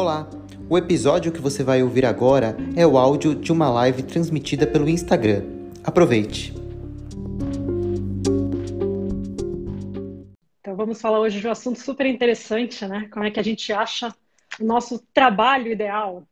[0.00, 0.28] Olá!
[0.70, 4.88] O episódio que você vai ouvir agora é o áudio de uma live transmitida pelo
[4.88, 5.42] Instagram.
[5.84, 6.52] Aproveite!
[10.60, 13.08] Então vamos falar hoje de um assunto super interessante, né?
[13.12, 14.14] Como é que a gente acha
[14.60, 16.22] o nosso trabalho ideal?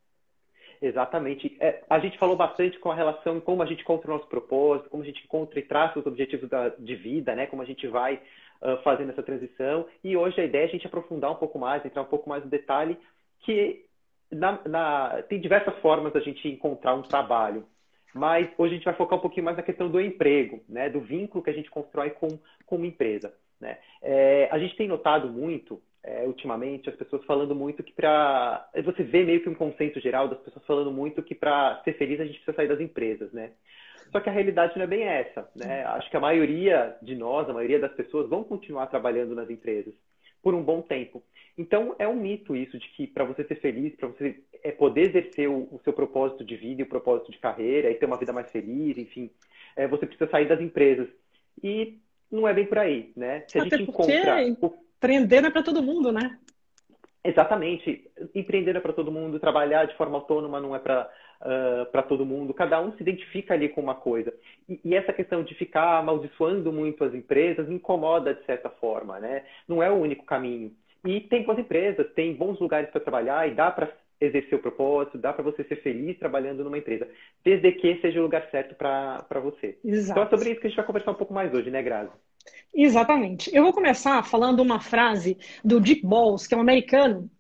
[0.81, 1.57] Exatamente.
[1.59, 4.91] É, a gente falou bastante com a relação como a gente encontra o nosso propósito,
[4.91, 7.47] como a gente encontra e traça os objetivos da, de vida, né?
[7.47, 8.15] Como a gente vai
[8.63, 9.87] uh, fazendo essa transição.
[10.05, 12.45] E hoje a ideia é a gente aprofundar um pouco mais, entrar um pouco mais
[12.45, 12.97] no detalhe,
[13.41, 13.85] que
[14.31, 17.65] na, na, tem diversas formas da gente encontrar um trabalho.
[18.15, 20.89] Mas hoje a gente vai focar um pouquinho mais na questão do emprego, né?
[20.89, 22.29] Do vínculo que a gente constrói com,
[22.65, 23.35] com uma empresa.
[23.61, 23.79] Né?
[24.03, 29.03] É, a gente tem notado muito é, ultimamente as pessoas falando muito que para você
[29.03, 32.25] vê meio que um consenso geral das pessoas falando muito que para ser feliz a
[32.25, 33.53] gente precisa sair das empresas, né?
[34.13, 35.85] Só que a realidade não é bem essa, né?
[35.85, 39.95] Acho que a maioria de nós, a maioria das pessoas vão continuar trabalhando nas empresas
[40.43, 41.23] por um bom tempo.
[41.59, 45.09] Então é um mito isso de que para você ser feliz, para você é, poder
[45.09, 48.19] exercer o, o, seu propósito de vida e o propósito de carreira e ter uma
[48.19, 49.31] vida mais feliz, enfim,
[49.75, 51.09] é, você precisa sair das empresas.
[51.63, 51.99] E
[52.31, 53.45] não é bem por aí, né?
[53.49, 54.43] Se a Até gente encontra
[54.97, 56.39] Empreender é para todo mundo, né?
[57.23, 58.09] Exatamente.
[58.35, 62.27] Empreender é para todo mundo, trabalhar de forma autônoma não é para uh, para todo
[62.27, 62.55] mundo.
[62.55, 64.33] Cada um se identifica ali com uma coisa.
[64.69, 69.45] E, e, essa questão de ficar amaldiçoando muito as empresas incomoda de certa forma, né?
[69.69, 70.73] Não é o único caminho.
[71.05, 75.19] E tem boas empresas, tem bons lugares para trabalhar e dá para exercer o propósito,
[75.19, 77.07] dá para você ser feliz trabalhando numa empresa,
[77.45, 79.79] desde que seja o lugar certo para você.
[79.85, 80.19] Exato.
[80.19, 82.11] Então é sobre isso que a gente vai conversar um pouco mais hoje, né, Grazi?
[82.75, 83.55] Exatamente.
[83.55, 87.31] Eu vou começar falando uma frase do Dick Balls, que é um americano.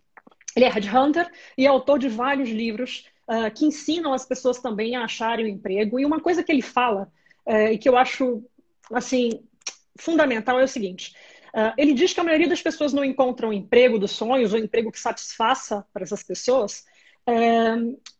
[0.54, 4.96] Ele é headhunter e é autor de vários livros uh, que ensinam as pessoas também
[4.96, 5.98] a acharem um emprego.
[5.98, 7.10] E uma coisa que ele fala,
[7.46, 8.42] uh, e que eu acho,
[8.92, 9.42] assim,
[9.98, 11.14] fundamental é o seguinte.
[11.54, 14.58] Uh, ele diz que a maioria das pessoas não encontram o emprego dos sonhos, ou
[14.58, 16.84] emprego que satisfaça para essas pessoas,
[17.28, 17.74] é,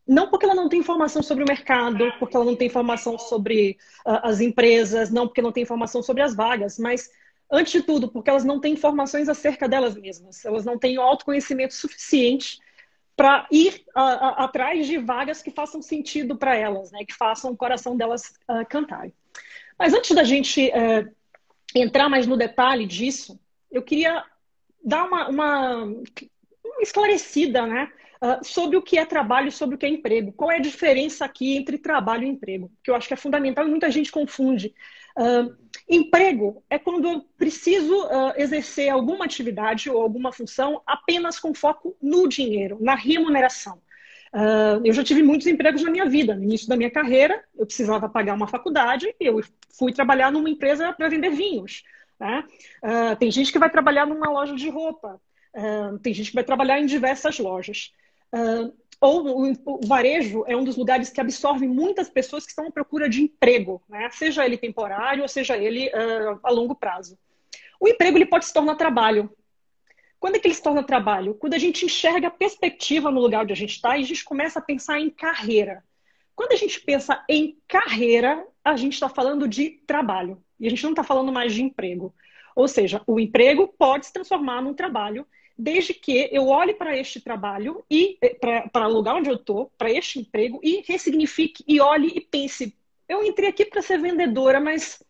[0.07, 3.77] não porque ela não tem informação sobre o mercado, porque ela não tem informação sobre
[4.05, 7.09] uh, as empresas, não porque não tem informação sobre as vagas, mas,
[7.51, 10.45] antes de tudo, porque elas não têm informações acerca delas mesmas.
[10.45, 12.59] Elas não têm o autoconhecimento suficiente
[13.17, 17.05] para ir uh, atrás de vagas que façam sentido para elas, né?
[17.05, 19.11] que façam o coração delas uh, cantar.
[19.79, 21.11] Mas antes da gente uh,
[21.75, 23.41] entrar mais no detalhe disso,
[23.73, 24.23] eu queria
[24.85, 27.91] dar uma, uma, uma esclarecida, né?
[28.17, 30.33] uh, sobre o que é trabalho e sobre o que é emprego.
[30.33, 32.71] Qual é a diferença aqui entre trabalho e emprego?
[32.83, 34.75] Que eu acho que é fundamental e muita gente confunde.
[35.17, 35.57] Uh,
[35.89, 41.97] emprego é quando eu preciso uh, exercer alguma atividade ou alguma função apenas com foco
[42.03, 43.81] no dinheiro, na remuneração.
[44.33, 46.35] Uh, eu já tive muitos empregos na minha vida.
[46.35, 49.41] No início da minha carreira, eu precisava pagar uma faculdade e eu
[49.79, 51.85] fui trabalhar numa empresa para vender vinhos.
[52.19, 52.45] Né?
[52.83, 55.21] Uh, tem gente que vai trabalhar numa loja de roupa.
[55.55, 57.93] Uh, tem gente que vai trabalhar em diversas lojas.
[59.01, 62.71] Ou o, o, varejo é um dos lugares que absorve muitas pessoas que estão à
[62.71, 64.09] procura de emprego, né?
[64.11, 67.19] seja ele temporário ou seja ele uh, a longo prazo.
[67.79, 69.31] O emprego ele pode se tornar trabalho.
[70.19, 71.35] Quando é que ele se torna trabalho?
[71.35, 74.25] Quando a gente enxerga a perspectiva no lugar onde a gente está e a gente
[74.25, 75.85] começa a pensar em carreira.
[76.35, 80.43] Quando a gente pensa em carreira, a gente está falando de trabalho.
[80.59, 82.15] E a gente não está falando mais de emprego.
[82.55, 85.27] Ou seja, o emprego pode se transformar num trabalho
[85.59, 88.37] desde que eu olhe para este trabalho e eh,
[88.71, 92.77] para o lugar onde eu estou, para este emprego, e ressignifique e olhe e pense:
[93.09, 95.03] eu entrei aqui para ser vendedora, mas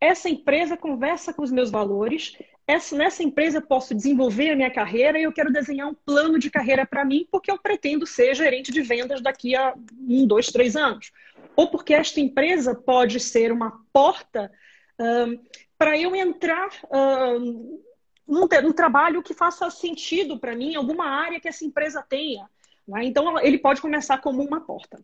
[0.00, 4.70] essa empresa conversa com os meus valores, essa, nessa empresa eu posso desenvolver a minha
[4.70, 8.34] carreira e eu quero desenhar um plano de carreira para mim, porque eu pretendo ser
[8.34, 9.74] gerente de vendas daqui a
[10.08, 11.12] um, dois, três anos.
[11.56, 14.50] Ou porque esta empresa pode ser uma porta
[14.98, 15.38] um,
[15.76, 16.70] para eu entrar.
[16.90, 17.80] Um,
[18.26, 22.48] num, num trabalho que faça sentido para mim, alguma área que essa empresa tenha.
[22.86, 23.04] Né?
[23.04, 25.00] Então, ele pode começar como uma porta.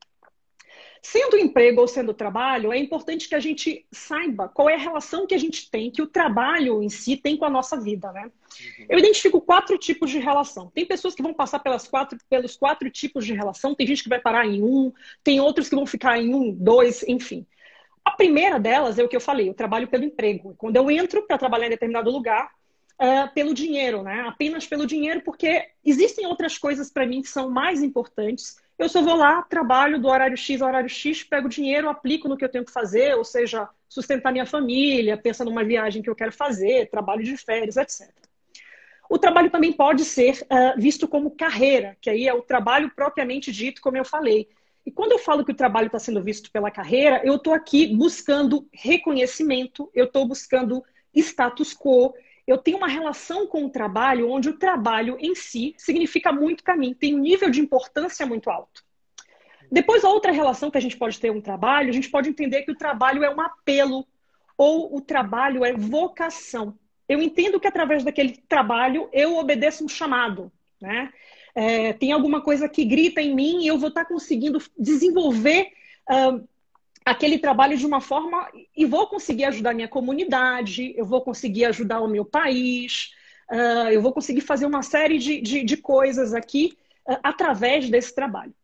[1.01, 5.27] Sendo emprego ou sendo trabalho, é importante que a gente saiba qual é a relação
[5.27, 8.25] que a gente tem, que o trabalho em si tem com a nossa vida, né?
[8.25, 8.87] Uhum.
[8.89, 10.71] Eu identifico quatro tipos de relação.
[10.75, 14.09] Tem pessoas que vão passar pelas quatro, pelos quatro tipos de relação, tem gente que
[14.09, 17.47] vai parar em um, tem outros que vão ficar em um, dois, enfim.
[18.05, 20.55] A primeira delas é o que eu falei, o trabalho pelo emprego.
[20.59, 22.51] Quando eu entro para trabalhar em determinado lugar,
[23.01, 24.25] uh, pelo dinheiro, né?
[24.29, 28.57] Apenas pelo dinheiro, porque existem outras coisas para mim que são mais importantes.
[28.79, 32.37] Eu só vou lá, trabalho do horário X ao horário X, pego dinheiro, aplico no
[32.37, 36.15] que eu tenho que fazer, ou seja, sustentar minha família, pensa numa viagem que eu
[36.15, 38.09] quero fazer, trabalho de férias, etc.
[39.11, 43.51] O trabalho também pode ser uh, visto como carreira, que aí é o trabalho propriamente
[43.51, 44.49] dito, como eu falei.
[44.85, 47.87] E quando eu falo que o trabalho está sendo visto pela carreira, eu estou aqui
[47.95, 50.85] buscando reconhecimento, eu estou buscando
[51.15, 52.15] status quo,
[52.49, 56.77] eu tenho uma relação com o trabalho onde o trabalho em si significa muito para
[56.77, 58.83] mim, tem um nível de importância muito alto.
[59.71, 62.31] Depois, a outra relação que a gente pode ter com um trabalho, a gente pode
[62.31, 64.07] entender que o trabalho é um apelo
[64.57, 66.75] ou o trabalho é vocação.
[67.07, 70.51] Eu entendo que através daquele trabalho eu obedeço um chamado,
[70.81, 71.13] né?
[71.55, 75.69] É, tem alguma coisa que grita em mim e eu vou estar conseguindo desenvolver
[76.09, 76.49] uh,
[77.11, 82.01] aquele trabalho de uma forma e vou conseguir ajudar minha comunidade, eu vou conseguir ajudar
[82.01, 83.11] o meu país,
[83.51, 86.77] uh, eu vou conseguir fazer uma série de, de, de coisas aqui
[87.09, 88.55] uh, através desse trabalho.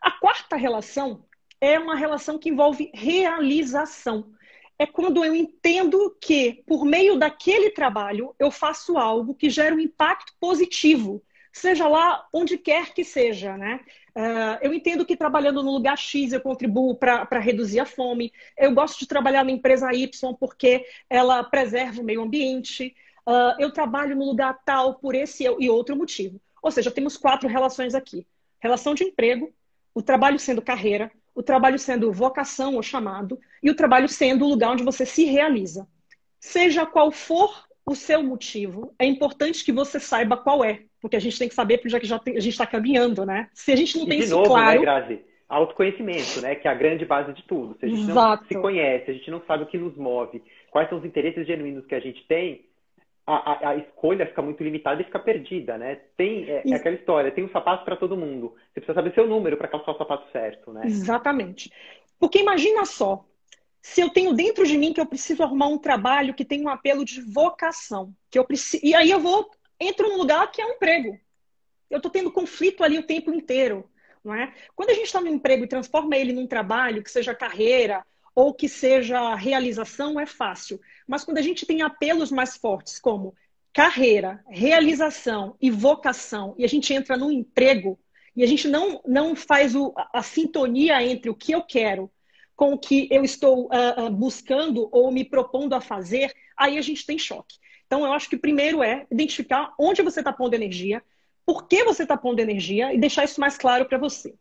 [0.00, 1.24] A quarta relação
[1.60, 4.32] é uma relação que envolve realização.
[4.78, 9.80] É quando eu entendo que, por meio daquele trabalho, eu faço algo que gera um
[9.80, 13.80] impacto positivo, seja lá onde quer que seja, né?
[14.16, 18.32] Uh, eu entendo que trabalhando no lugar X eu contribuo para reduzir a fome.
[18.56, 22.94] Eu gosto de trabalhar na empresa Y porque ela preserva o meio ambiente.
[23.26, 26.40] Uh, eu trabalho no lugar tal por esse e outro motivo.
[26.62, 28.26] Ou seja, temos quatro relações aqui:
[28.58, 29.52] relação de emprego,
[29.94, 34.48] o trabalho sendo carreira, o trabalho sendo vocação ou chamado, e o trabalho sendo o
[34.48, 35.86] lugar onde você se realiza.
[36.38, 41.20] Seja qual for o seu motivo, é importante que você saiba qual é, porque a
[41.20, 43.48] gente tem que saber, já que já tem, a gente está caminhando, né?
[43.54, 44.78] Se a gente não e tem de isso novo, claro.
[44.78, 45.20] Né, Grazi?
[45.48, 46.54] Autoconhecimento, né?
[46.54, 47.76] Que é a grande base de tudo.
[47.78, 48.42] Se a gente Exato.
[48.42, 51.46] não se conhece, a gente não sabe o que nos move, quais são os interesses
[51.46, 52.64] genuínos que a gente tem,
[53.26, 56.00] a, a, a, escolha fica muito limitada e fica perdida, né?
[56.16, 58.54] Tem é, é aquela história, tem um sapato para todo mundo.
[58.72, 60.82] Você precisa saber seu número para calçar o sapato certo, né?
[60.84, 61.72] Exatamente.
[62.18, 63.24] Porque imagina só,
[63.80, 66.68] se eu tenho dentro de mim que eu preciso arrumar um trabalho que tem um
[66.68, 69.50] apelo de vocação, que eu preciso, e aí eu vou
[69.80, 71.18] entro num lugar que é um emprego.
[71.88, 73.88] Eu estou tendo conflito ali o tempo inteiro,
[74.22, 74.52] não é?
[74.76, 78.04] Quando a gente está no emprego e transforma ele num trabalho que seja carreira
[78.34, 80.80] ou que seja realização é fácil.
[81.06, 83.34] Mas quando a gente tem apelos mais fortes como
[83.72, 87.98] carreira, realização e vocação, e a gente entra no emprego,
[88.36, 92.10] e a gente não, não faz o, a, sintonia entre o que eu quero
[92.54, 97.06] com o que eu estou uh, buscando ou me propondo a fazer, aí a gente
[97.06, 97.56] tem choque.
[97.90, 101.02] Então, eu acho que primeiro é identificar onde você está pondo energia,
[101.44, 104.32] por que você está pondo energia e deixar isso mais claro para você.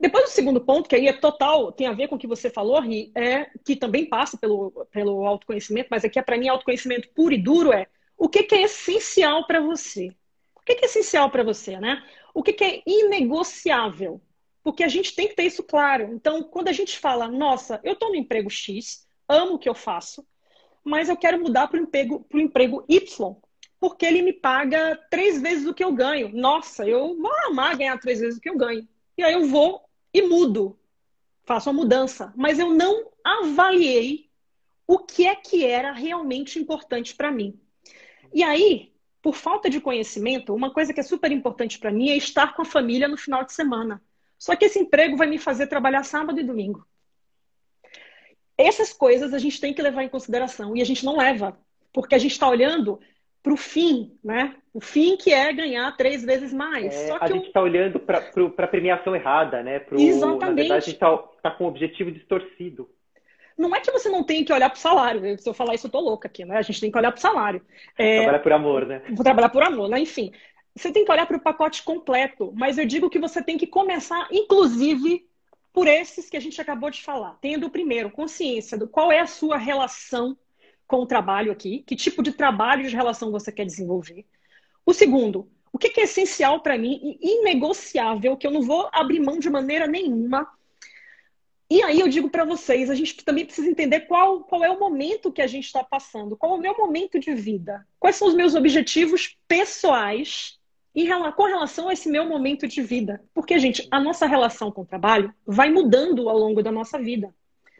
[0.00, 2.50] Depois, o segundo ponto, que aí é total, tem a ver com o que você
[2.50, 7.10] falou, Ri, é que também passa pelo, pelo autoconhecimento, mas aqui é para mim autoconhecimento
[7.10, 7.86] puro e duro é
[8.18, 10.08] o que, que é essencial para você.
[10.56, 12.02] O que, que é essencial para você, né?
[12.34, 14.20] O que, que é inegociável?
[14.64, 16.12] Porque a gente tem que ter isso claro.
[16.12, 19.76] Então, quando a gente fala, nossa, eu estou no emprego X, amo o que eu
[19.76, 20.26] faço,
[20.84, 23.36] mas eu quero mudar para o emprego, emprego Y,
[23.78, 26.30] porque ele me paga três vezes o que eu ganho.
[26.32, 28.86] Nossa, eu vou amar ganhar três vezes o que eu ganho.
[29.16, 29.82] E aí eu vou
[30.14, 30.78] e mudo,
[31.44, 34.30] faço a mudança, mas eu não avaliei
[34.86, 37.58] o que é que era realmente importante para mim.
[38.32, 42.16] E aí, por falta de conhecimento, uma coisa que é super importante para mim é
[42.16, 44.02] estar com a família no final de semana.
[44.38, 46.86] Só que esse emprego vai me fazer trabalhar sábado e domingo.
[48.56, 51.56] Essas coisas a gente tem que levar em consideração e a gente não leva,
[51.92, 53.00] porque a gente está olhando
[53.42, 54.54] para o fim, né?
[54.72, 56.94] O fim que é ganhar três vezes mais.
[56.94, 57.64] É, a gente está eu...
[57.64, 59.80] olhando para a premiação errada, né?
[59.80, 60.40] Pro, Exatamente.
[60.40, 62.88] Na verdade, a gente está tá com o objetivo distorcido.
[63.58, 65.38] Não é que você não tem que olhar para o salário.
[65.38, 66.56] Se eu falar isso, eu tô louca aqui, né?
[66.56, 67.62] A gente tem que olhar para o salário.
[67.98, 68.18] É...
[68.18, 69.02] Trabalhar por amor, né?
[69.10, 70.00] Vou trabalhar por amor, né?
[70.00, 70.32] Enfim.
[70.74, 73.66] Você tem que olhar para o pacote completo, mas eu digo que você tem que
[73.66, 75.26] começar, inclusive,
[75.72, 77.38] por esses que a gente acabou de falar.
[77.40, 80.36] Tendo, primeiro, consciência do qual é a sua relação
[80.86, 84.26] com o trabalho aqui, que tipo de trabalho de relação você quer desenvolver.
[84.84, 89.20] O segundo, o que é essencial para mim e inegociável, que eu não vou abrir
[89.20, 90.46] mão de maneira nenhuma.
[91.70, 94.78] E aí eu digo para vocês, a gente também precisa entender qual, qual é o
[94.78, 98.28] momento que a gente está passando, qual é o meu momento de vida, quais são
[98.28, 100.60] os meus objetivos pessoais
[100.94, 103.22] em, com relação a esse meu momento de vida.
[103.34, 107.34] Porque, gente, a nossa relação com o trabalho vai mudando ao longo da nossa vida.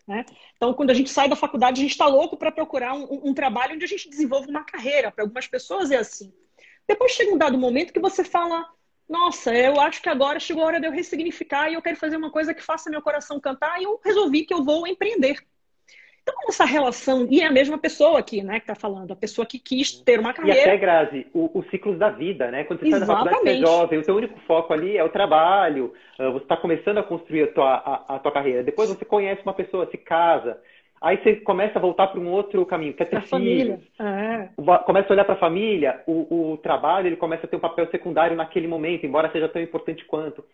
[0.07, 0.25] Né?
[0.57, 3.35] Então, quando a gente sai da faculdade, a gente está louco para procurar um, um,
[3.35, 5.11] trabalho onde a gente desenvolva uma carreira.
[5.11, 6.33] Para algumas pessoas é assim.
[6.89, 8.67] Depois chega um dado momento que você fala:
[9.09, 12.17] Nossa, eu acho que agora chegou a hora de eu ressignificar e eu quero fazer
[12.17, 13.81] uma coisa que faça meu coração cantar.
[13.81, 15.39] E eu resolvi que eu vou empreender.
[16.23, 19.45] Então, essa relação, e é a mesma pessoa aqui, né, que está falando, a pessoa
[19.45, 20.59] que quis ter uma carreira.
[20.59, 22.63] E até, Grazi, os ciclos da vida, né?
[22.63, 23.07] Quando você Exatamente.
[23.07, 26.31] sai da faculdade, você é jovem, o seu único foco ali é o trabalho, ah,
[26.31, 28.63] você está começando a construir a tua, a, a tua carreira.
[28.63, 30.61] Depois você conhece uma pessoa, se casa,
[31.03, 33.81] Aí você começa a voltar para um outro caminho, quer ter filhos.
[33.99, 34.49] É.
[34.87, 37.91] Começa a olhar para a família, o, o, trabalho ele começa a ter um papel
[37.91, 40.45] secundário naquele momento, embora seja tão importante quanto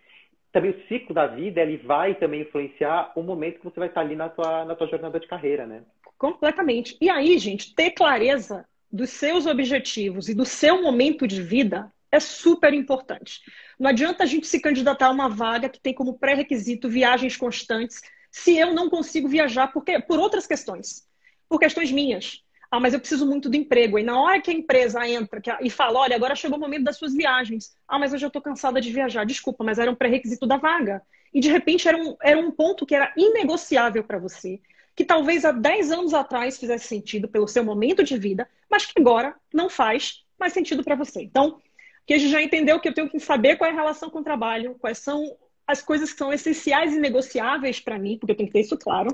[0.52, 4.00] também o ciclo da vida ele vai também influenciar o momento que você vai estar
[4.00, 5.82] ali na tua, na tua jornada de carreira, né?
[6.16, 6.96] Completamente.
[7.00, 12.18] E aí, gente, ter clareza dos seus objetivos e do seu momento de vida é
[12.18, 13.40] super importante.
[13.78, 18.00] Não adianta a gente se candidatar a uma vaga que tem como pré-requisito viagens constantes
[18.30, 21.06] se eu não consigo viajar porque, por outras questões,
[21.48, 22.42] por questões minhas.
[22.70, 23.98] Ah, mas eu preciso muito do emprego.
[23.98, 26.98] E na hora que a empresa entra e fala, olha, agora chegou o momento das
[26.98, 27.74] suas viagens.
[27.86, 29.24] Ah, mas eu já estou cansada de viajar.
[29.24, 31.02] Desculpa, mas era um pré-requisito da vaga.
[31.32, 34.60] E de repente era um, era um ponto que era inegociável para você,
[34.94, 39.00] que talvez há 10 anos atrás fizesse sentido pelo seu momento de vida, mas que
[39.00, 41.22] agora não faz mais sentido para você.
[41.22, 41.60] Então,
[42.06, 44.20] que a gente já entendeu que eu tenho que saber qual é a relação com
[44.20, 48.36] o trabalho, quais são as coisas que são essenciais e negociáveis para mim, porque eu
[48.36, 49.10] tenho que ter isso claro.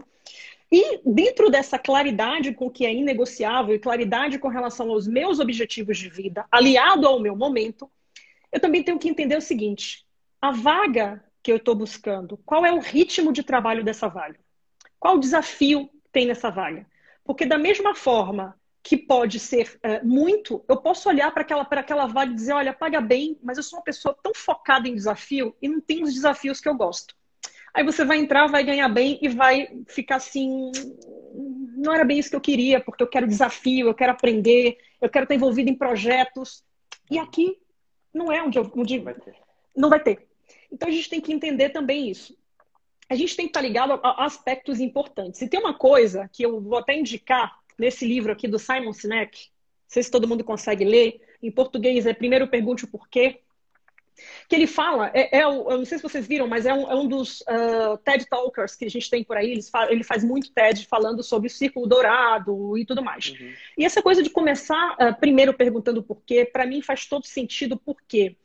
[0.77, 5.97] E dentro dessa claridade com que é inegociável e claridade com relação aos meus objetivos
[5.97, 7.89] de vida, aliado ao meu momento,
[8.51, 10.05] eu também tenho que entender o seguinte:
[10.43, 14.41] a vaga que eu estou buscando, qual é o ritmo de trabalho dessa vaga?
[14.99, 16.85] Qual o desafio tem nessa vaga?
[17.23, 22.07] Porque da mesma forma que pode ser uh, muito, eu posso olhar para aquela, aquela
[22.09, 25.55] vaga e dizer, olha, paga bem, mas eu sou uma pessoa tão focada em desafio
[25.63, 27.15] e não tem os desafios que eu gosto.
[27.75, 30.71] Aí você vai entrar, vai ganhar bem e vai ficar assim.
[31.77, 35.11] Não era bem isso que eu queria, porque eu quero desafio, eu quero aprender, eu
[35.11, 36.63] quero estar envolvido em projetos.
[37.11, 37.59] E aqui
[38.13, 39.17] não é onde, eu, onde não, vai
[39.77, 40.29] não vai ter.
[40.71, 42.37] Então a gente tem que entender também isso.
[43.09, 45.43] A gente tem que estar ligado a aspectos importantes.
[45.43, 49.49] E tem uma coisa que eu vou até indicar nesse livro aqui do Simon Sinek,
[49.49, 53.41] não sei se todo mundo consegue ler, em português é Primeiro Pergunte o Porquê,
[54.49, 56.95] que ele fala, é, é, eu não sei se vocês viram, mas é um, é
[56.95, 60.87] um dos uh, TED Talkers que a gente tem por aí, ele faz muito TED
[60.87, 63.31] falando sobre o círculo dourado e tudo mais.
[63.31, 63.53] Uhum.
[63.79, 67.77] E essa coisa de começar uh, primeiro perguntando por quê, para mim faz todo sentido,
[67.77, 68.37] porque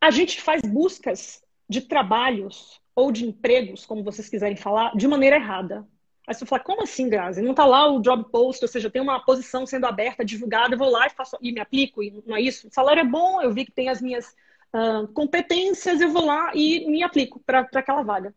[0.00, 5.36] a gente faz buscas de trabalhos ou de empregos, como vocês quiserem falar, de maneira
[5.36, 5.86] errada.
[6.26, 7.40] Aí você fala, como assim, Grazi?
[7.40, 10.78] Não está lá o job post, ou seja, tem uma posição sendo aberta, divulgada, eu
[10.78, 12.66] vou lá e, faço, e me aplico, e não é isso?
[12.66, 14.34] O salário é bom, eu vi que tem as minhas
[14.74, 18.34] uh, competências, eu vou lá e me aplico para aquela vaga.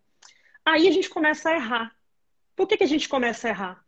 [0.65, 1.95] Aí a gente começa a errar.
[2.55, 3.85] Por que, que a gente começa a errar?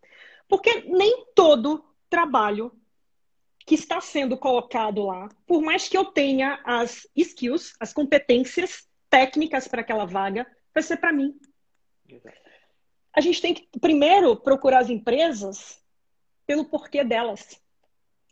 [0.47, 2.71] Porque nem todo trabalho
[3.65, 9.67] que está sendo colocado lá, por mais que eu tenha as skills, as competências técnicas
[9.67, 11.39] para aquela vaga, vai ser para mim.
[13.13, 15.81] A gente tem que primeiro procurar as empresas
[16.45, 17.61] pelo porquê delas.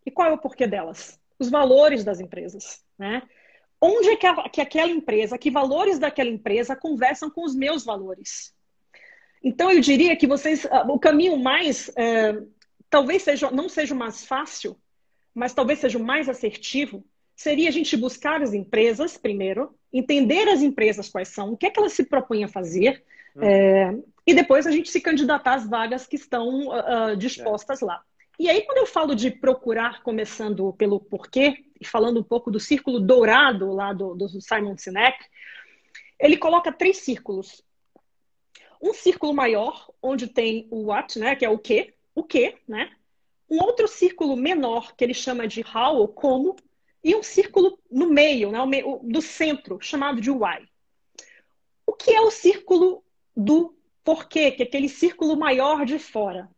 [0.06, 1.20] E qual é o porquê delas?
[1.38, 3.22] Os valores das empresas, né?
[3.82, 7.86] Onde é que, a, que aquela empresa, que valores daquela empresa conversam com os meus
[7.86, 8.54] valores.
[9.44, 12.38] Então, eu diria que vocês, ah, o caminho mais, é,
[12.90, 14.78] talvez seja, não seja o mais fácil,
[15.34, 17.06] mas talvez seja o mais assertivo,
[17.36, 21.70] seria a gente buscar as empresas primeiro, entender as empresas quais são, o que é
[21.70, 23.02] que elas se propõem a fazer,
[23.36, 23.44] hum.
[23.44, 27.86] é, e depois a gente se candidatar às vagas que estão uh, dispostas é.
[27.86, 28.04] lá.
[28.40, 32.58] E aí, quando eu falo de procurar, começando pelo porquê, e falando um pouco do
[32.58, 35.18] círculo dourado lá do, do Simon Sinek,
[36.18, 37.62] ele coloca três círculos.
[38.82, 42.96] Um círculo maior, onde tem o what, né, que é o que, o que, né?
[43.50, 46.56] Um outro círculo menor, que ele chama de how, ou como,
[47.04, 48.60] e um círculo no meio, né,
[49.04, 50.66] do centro, chamado de why.
[51.86, 53.04] O que é o círculo
[53.36, 56.50] do porquê, que é aquele círculo maior de fora?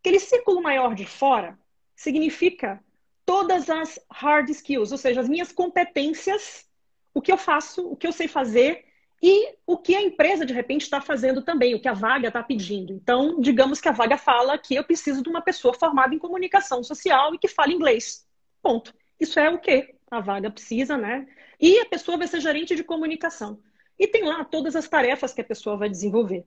[0.00, 1.58] Aquele círculo maior de fora
[1.94, 2.82] significa
[3.24, 6.66] todas as hard skills, ou seja, as minhas competências,
[7.14, 8.86] o que eu faço, o que eu sei fazer
[9.22, 12.42] e o que a empresa de repente está fazendo também, o que a vaga está
[12.42, 12.92] pedindo.
[12.94, 16.82] Então, digamos que a vaga fala que eu preciso de uma pessoa formada em comunicação
[16.82, 18.26] social e que fale inglês.
[18.62, 18.94] Ponto.
[19.20, 21.28] Isso é o que a vaga precisa, né?
[21.60, 23.60] E a pessoa vai ser gerente de comunicação.
[23.98, 26.46] E tem lá todas as tarefas que a pessoa vai desenvolver.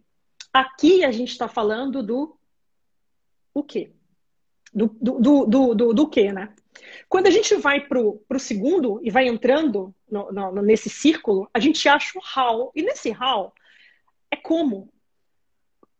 [0.51, 2.35] Aqui a gente está falando do
[3.53, 3.91] o quê?
[4.73, 6.53] Do, do, do, do, do quê, né?
[7.07, 11.59] Quando a gente vai para o segundo e vai entrando no, no, nesse círculo, a
[11.59, 12.71] gente acha o how.
[12.75, 13.53] E nesse how
[14.31, 14.91] é como.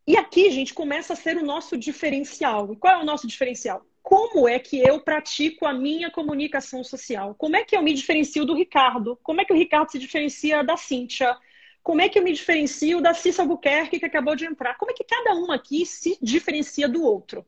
[0.06, 2.74] E aqui, gente, começa a ser o nosso diferencial.
[2.74, 3.86] E qual é o nosso diferencial?
[4.02, 7.34] Como é que eu pratico a minha comunicação social?
[7.36, 9.18] Como é que eu me diferencio do Ricardo?
[9.24, 11.38] Como é que o Ricardo se diferencia da Cíntia?
[11.84, 14.78] Como é que eu me diferencio da Cissa Albuquerque que acabou de entrar?
[14.78, 17.46] Como é que cada um aqui se diferencia do outro?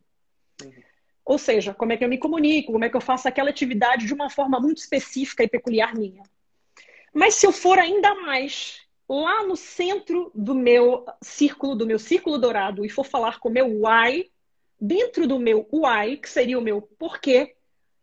[0.61, 0.71] Uhum.
[1.25, 4.05] Ou seja, como é que eu me comunico, como é que eu faço aquela atividade
[4.05, 6.21] de uma forma muito específica e peculiar minha.
[7.11, 12.37] Mas se eu for ainda mais lá no centro do meu círculo, do meu círculo
[12.37, 14.29] dourado, e for falar com o meu why,
[14.79, 17.55] dentro do meu why, que seria o meu porquê,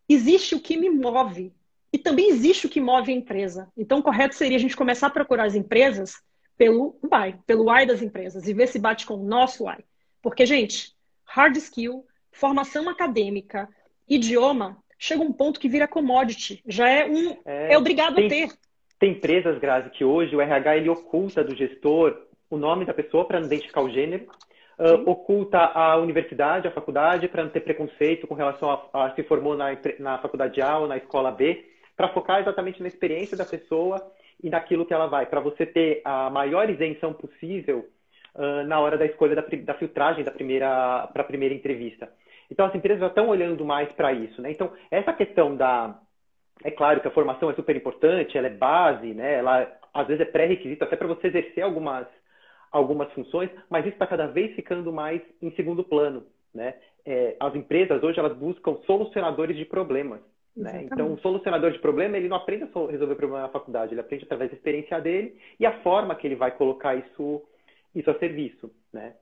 [0.08, 1.52] existe o que me move,
[1.92, 3.68] e também existe o que move a empresa.
[3.76, 6.14] Então, o correto seria a gente começar a procurar as empresas
[6.56, 9.84] pelo why, pelo why das empresas e ver se bate com o nosso why.
[10.22, 10.94] Porque, gente,
[11.24, 13.68] hard skill, formação acadêmica,
[14.08, 16.62] idioma, chega um ponto que vira commodity.
[16.66, 17.36] Já é um.
[17.44, 18.48] É, é obrigado tem, a ter.
[18.98, 22.16] Tem empresas, Grazi, que hoje o RH ele oculta do gestor
[22.48, 24.26] o nome da pessoa para não identificar o gênero,
[24.78, 29.22] uh, oculta a universidade, a faculdade, para não ter preconceito com relação a, a se
[29.22, 29.68] formou na,
[29.98, 31.71] na faculdade A ou na escola B,
[32.02, 34.10] para focar exatamente na experiência da pessoa
[34.42, 37.88] e naquilo que ela vai, para você ter a maior isenção possível
[38.34, 42.12] uh, na hora da escolha da, da filtragem da primeira para a primeira entrevista.
[42.50, 44.50] Então as empresas já estão olhando mais para isso, né?
[44.50, 45.96] Então essa questão da
[46.64, 49.34] é claro que a formação é super importante, ela é base, né?
[49.34, 52.08] Ela às vezes é pré-requisito até para você exercer algumas
[52.72, 56.26] algumas funções, mas isso está cada vez ficando mais em segundo plano.
[56.52, 56.74] Né?
[57.06, 60.20] É, as empresas hoje elas buscam solucionadores de problemas.
[60.56, 60.82] Né?
[60.84, 64.24] Então, o solucionador de problema ele não aprende a resolver problema na faculdade, ele aprende
[64.24, 67.42] através da experiência dele e a forma que ele vai colocar isso,
[67.94, 68.70] isso a serviço.
[68.92, 69.14] Né?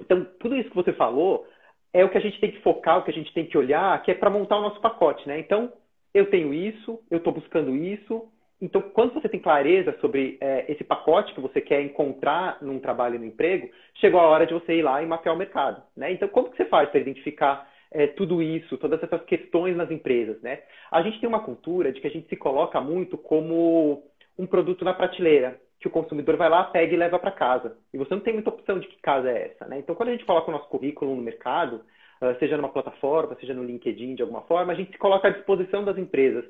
[0.00, 1.46] Então, tudo isso que você falou
[1.92, 4.02] é o que a gente tem que focar, o que a gente tem que olhar,
[4.02, 5.28] que é para montar o nosso pacote.
[5.28, 5.38] Né?
[5.38, 5.70] Então,
[6.14, 8.26] eu tenho isso, eu estou buscando isso,
[8.62, 13.16] então, quando você tem clareza sobre é, esse pacote que você quer encontrar num trabalho
[13.16, 15.82] e no emprego, chegou a hora de você ir lá e mapear o mercado.
[15.96, 16.12] Né?
[16.12, 20.40] Então, como que você faz para identificar é, tudo isso, todas essas questões nas empresas?
[20.42, 20.60] Né?
[20.90, 24.02] A gente tem uma cultura de que a gente se coloca muito como
[24.38, 27.76] um produto na prateleira, que o consumidor vai lá, pega e leva para casa.
[27.92, 29.66] E você não tem muita opção de que casa é essa.
[29.66, 29.78] Né?
[29.78, 31.84] Então, quando a gente coloca o nosso currículo no mercado,
[32.20, 35.30] ah, seja numa plataforma, seja no LinkedIn de alguma forma, a gente se coloca à
[35.30, 36.44] disposição das empresas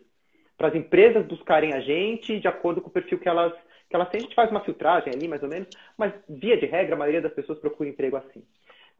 [0.62, 3.52] para as empresas buscarem a gente de acordo com o perfil que elas,
[3.88, 4.20] que elas têm.
[4.20, 5.68] A gente faz uma filtragem ali, mais ou menos,
[5.98, 8.44] mas via de regra, a maioria das pessoas procura emprego assim.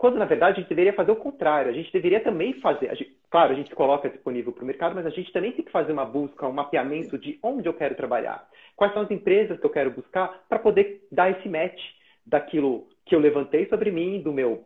[0.02, 1.70] Quando, na verdade, a gente deveria fazer o contrário.
[1.70, 2.90] A gente deveria também fazer.
[2.90, 5.64] A gente, claro, a gente coloca disponível para o mercado, mas a gente também tem
[5.64, 8.44] que fazer uma busca, um mapeamento de onde eu quero trabalhar.
[8.74, 11.80] Quais são as empresas que eu quero buscar para poder dar esse match
[12.26, 14.64] daquilo que eu levantei sobre mim, do meu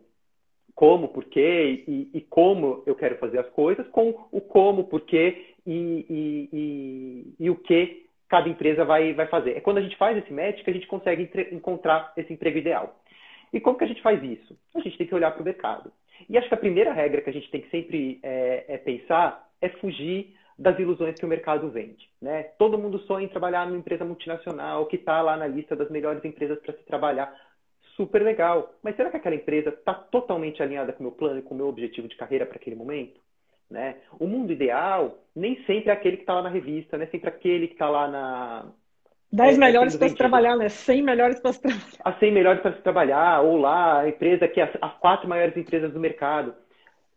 [0.73, 6.03] como, porquê e, e, como eu quero fazer as coisas, com o como, porquê e,
[6.09, 9.55] e, e, e o que cada empresa vai, vai fazer.
[9.55, 12.57] É quando a gente faz esse match que a gente consegue entre, encontrar esse emprego
[12.57, 12.95] ideal.
[13.53, 14.57] E como que a gente faz isso?
[14.75, 15.91] A gente tem que olhar para o mercado.
[16.29, 19.47] E acho que a primeira regra que a gente tem que sempre é, é pensar
[19.61, 22.09] é fugir das ilusões que o mercado vende.
[22.21, 22.43] Né?
[22.57, 26.23] Todo mundo sonha em trabalhar numa empresa multinacional que está lá na lista das melhores
[26.25, 27.33] empresas para se trabalhar
[27.95, 28.73] super legal.
[28.81, 31.57] Mas será que aquela empresa está totalmente alinhada com o meu plano e com o
[31.57, 33.19] meu objetivo de carreira para aquele momento?
[33.69, 33.97] Né?
[34.19, 37.29] O mundo ideal nem sempre é aquele que está lá na revista, não é sempre
[37.29, 38.71] aquele que está lá na.
[39.31, 40.69] 10 é, melhores para se trabalhar, né?
[40.69, 41.85] 100 melhores para se trabalhar.
[42.03, 45.27] As 100 melhores para se trabalhar, ou lá a empresa que é as, as quatro
[45.27, 46.53] maiores empresas do mercado.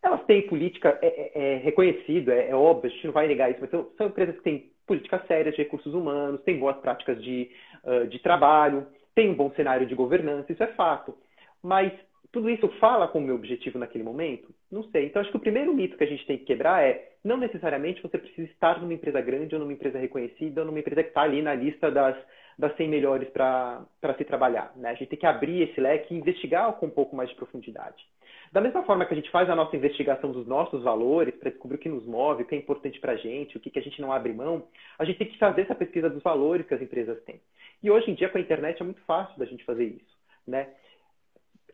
[0.02, 3.50] Elas têm política, é, é, é reconhecido, é, é, óbvio, a gente não vai negar
[3.50, 7.22] isso, mas são, são empresas que têm políticas sérias de recursos humanos, têm boas práticas
[7.22, 7.50] de,
[7.84, 11.14] uh, de trabalho, tem um bom cenário de governança, isso é fato.
[11.62, 11.92] Mas
[12.32, 14.48] tudo isso fala com o meu objetivo naquele momento?
[14.70, 15.06] Não sei.
[15.06, 18.02] Então, acho que o primeiro mito que a gente tem que quebrar é não necessariamente
[18.02, 21.22] você precisa estar numa empresa grande ou numa empresa reconhecida ou numa empresa que está
[21.22, 22.16] ali na lista das,
[22.58, 24.72] das 100 melhores para se trabalhar.
[24.76, 24.90] Né?
[24.90, 28.04] A gente tem que abrir esse leque e investigar com um pouco mais de profundidade.
[28.52, 31.76] Da mesma forma que a gente faz a nossa investigação dos nossos valores para descobrir
[31.76, 33.82] o que nos move, o que é importante para a gente, o que, que a
[33.82, 34.66] gente não abre mão,
[34.98, 37.40] a gente tem que fazer essa pesquisa dos valores que as empresas têm.
[37.80, 40.18] E hoje em dia, com a internet, é muito fácil da gente fazer isso.
[40.48, 40.68] Né?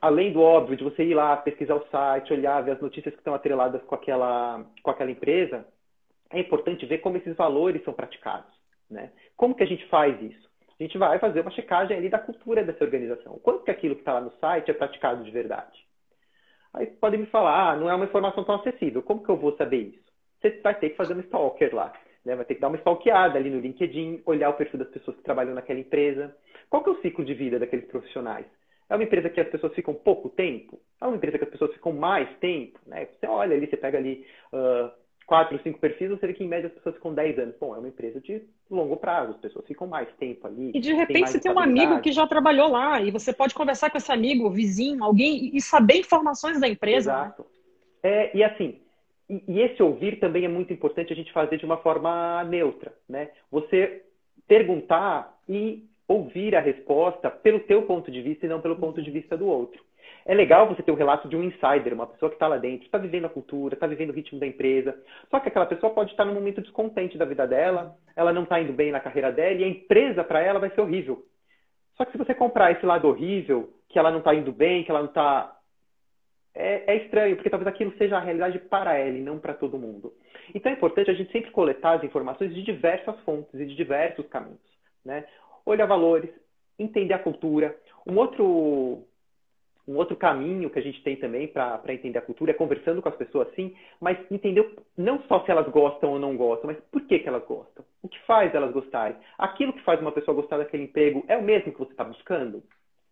[0.01, 3.21] Além do óbvio de você ir lá, pesquisar o site, olhar, ver as notícias que
[3.21, 5.67] estão atreladas com aquela, com aquela empresa,
[6.31, 8.55] é importante ver como esses valores são praticados.
[8.91, 9.11] Né?
[9.37, 10.47] Como que a gente faz isso?
[10.79, 13.39] A gente vai fazer uma checagem ali da cultura dessa organização.
[13.39, 15.87] Quanto que aquilo que está lá no site é praticado de verdade?
[16.75, 19.03] Aí podem me falar, ah, não é uma informação tão acessível.
[19.03, 20.13] Como que eu vou saber isso?
[20.41, 21.93] Você vai ter que fazer um stalker lá.
[22.25, 22.37] Né?
[22.37, 25.23] Vai ter que dar uma stalkeada ali no LinkedIn, olhar o perfil das pessoas que
[25.23, 26.37] trabalham naquela empresa.
[26.69, 28.47] Qual que é o ciclo de vida daqueles profissionais?
[28.89, 30.81] É uma empresa que as pessoas ficam pouco tempo?
[31.01, 32.79] É uma empresa que as pessoas ficam mais tempo?
[32.87, 33.07] Né?
[33.07, 34.91] Você olha ali, você pega ali uh,
[35.27, 37.57] quatro, cinco perfis, você vê que em média as pessoas ficam 10 anos.
[37.61, 40.71] Bom, é uma empresa de longo prazo, as pessoas ficam mais tempo ali.
[40.73, 43.55] E de repente tem você tem um amigo que já trabalhou lá e você pode
[43.55, 47.13] conversar com esse amigo, vizinho, alguém e saber informações da empresa.
[47.13, 47.19] Né?
[47.19, 47.47] Exato.
[48.03, 48.81] É, e assim,
[49.29, 52.95] e, e, esse ouvir também é muito importante a gente fazer de uma forma neutra,
[53.09, 53.31] né?
[53.51, 54.05] Você
[54.47, 59.11] perguntar e ouvir a resposta pelo teu ponto de vista e não pelo ponto de
[59.11, 59.83] vista do outro.
[60.25, 62.59] É legal você ter o um relato de um insider, uma pessoa que está lá
[62.59, 64.97] dentro, está vivendo a cultura, está vivendo o ritmo da empresa.
[65.31, 68.61] Só que aquela pessoa pode estar num momento descontente da vida dela, ela não está
[68.61, 71.25] indo bem na carreira dela e a empresa para ela vai ser horrível.
[71.97, 74.91] Só que se você comprar esse lado horrível, que ela não está indo bem, que
[74.91, 75.53] ela não está.
[76.55, 79.79] É, é, estranho, porque talvez aquilo seja a realidade para ela e não para todo
[79.79, 80.13] mundo.
[80.55, 84.27] Então é importante a gente sempre coletar as informações de diversas fontes e de diversos
[84.29, 84.59] caminhos.
[85.05, 85.25] Né?
[85.67, 86.31] Olhar valores,
[86.79, 87.77] entender a cultura.
[88.07, 89.05] Um outro
[89.87, 93.09] Um outro caminho que a gente tem também para entender a cultura é conversando com
[93.09, 97.03] as pessoas sim, mas entender não só se elas gostam ou não gostam, mas por
[97.03, 97.85] que, que elas gostam.
[98.03, 99.17] O que faz elas gostarem?
[99.39, 102.63] Aquilo que faz uma pessoa gostar daquele emprego é o mesmo que você está buscando?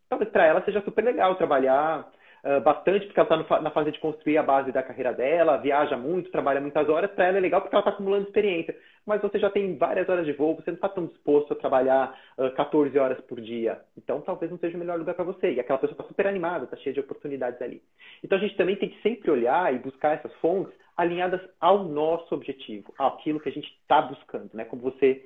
[0.08, 2.10] Talvez para ela seja super legal trabalhar
[2.44, 5.96] uh, bastante, porque ela está na fase de construir a base da carreira dela, viaja
[5.96, 8.76] muito, trabalha muitas horas, para ela é legal porque ela está acumulando experiência.
[9.06, 12.18] Mas você já tem várias horas de voo, você não está tão disposto a trabalhar
[12.38, 13.80] uh, 14 horas por dia.
[13.96, 15.52] Então talvez não seja o melhor lugar para você.
[15.52, 17.82] E aquela pessoa está super animada, está cheia de oportunidades ali.
[18.22, 22.34] Então a gente também tem que sempre olhar e buscar essas fontes alinhadas ao nosso
[22.34, 24.64] objetivo, àquilo que a gente está buscando, né?
[24.64, 25.24] Como você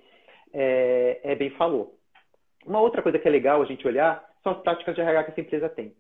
[0.53, 1.95] é, é, bem falou.
[2.67, 5.31] Uma outra coisa que é legal a gente olhar são as práticas de RH que
[5.33, 5.95] essa empresa tem.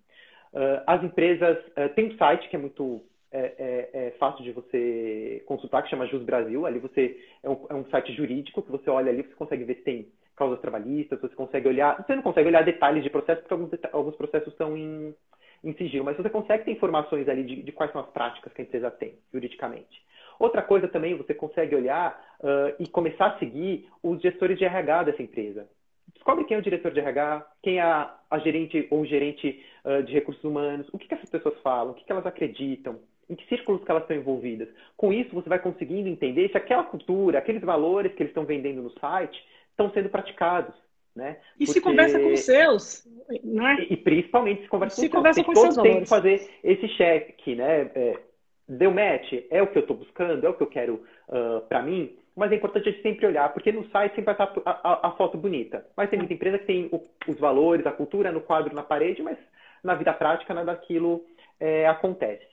[0.53, 4.53] Uh, as empresas uh, têm um site que é muito é, é, é, fácil de
[4.53, 6.65] você consultar, que chama Jus Brasil.
[6.65, 9.77] Ali você é um, é um, site jurídico que você olha ali, você consegue ver
[9.77, 11.97] se tem causas trabalhistas, você consegue olhar.
[12.03, 15.15] Você não consegue olhar detalhes de processo, porque alguns, alguns processos estão em,
[15.63, 18.63] em sigilo, mas você consegue ter informações ali de, de, quais são as práticas que
[18.63, 20.03] a empresa tem, juridicamente.
[20.39, 25.03] Outra coisa também, você consegue olhar uh, e começar a seguir os gestores de RH
[25.03, 25.69] dessa empresa
[26.15, 30.03] descobre quem é o diretor de RH, quem é a, a gerente ou gerente uh,
[30.03, 33.35] de recursos humanos, o que, que essas pessoas falam, o que, que elas acreditam, em
[33.35, 34.69] que círculos que elas estão envolvidas.
[34.97, 38.83] Com isso, você vai conseguindo entender se aquela cultura, aqueles valores que eles estão vendendo
[38.83, 40.75] no site estão sendo praticados.
[41.15, 41.37] Né?
[41.57, 41.73] E Porque...
[41.73, 43.09] se conversa com os seus,
[43.43, 43.81] não é?
[43.81, 45.57] E, e principalmente se conversa se com conversa os seus.
[45.57, 47.91] Com todo tempo fazer esse check, né?
[47.95, 48.21] É,
[48.69, 49.33] deu match?
[49.51, 50.45] É o que eu estou buscando?
[50.45, 52.17] É o que eu quero uh, para mim?
[52.39, 55.09] mas é importante a gente sempre olhar, porque no site sempre vai estar a, a,
[55.09, 55.85] a foto bonita.
[55.97, 59.21] Mas tem muita empresa que tem o, os valores, a cultura no quadro, na parede,
[59.21, 59.37] mas
[59.83, 61.25] na vida prática nada daquilo
[61.59, 62.47] é, acontece.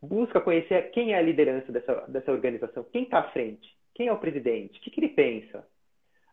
[0.00, 4.12] Busca conhecer quem é a liderança dessa, dessa organização, quem está à frente, quem é
[4.12, 5.66] o presidente, o que, que ele pensa,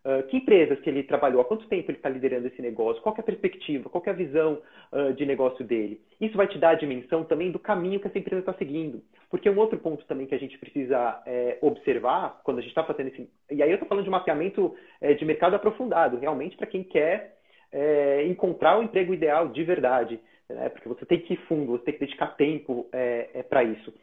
[0.03, 3.13] Uh, que empresas que ele trabalhou, há quanto tempo ele está liderando esse negócio, qual
[3.15, 4.59] é a perspectiva, qual é a visão
[4.91, 6.01] uh, de negócio dele.
[6.19, 9.03] Isso vai te dar a dimensão também do caminho que essa empresa está seguindo.
[9.29, 12.83] Porque um outro ponto também que a gente precisa é, observar quando a gente está
[12.83, 13.29] fazendo esse.
[13.49, 17.37] E aí eu estou falando de mapeamento é, de mercado aprofundado, realmente para quem quer
[17.71, 20.19] é, encontrar o emprego ideal de verdade.
[20.49, 20.69] Né?
[20.69, 23.93] Porque você tem que ir fundo, você tem que dedicar tempo é, é, para isso.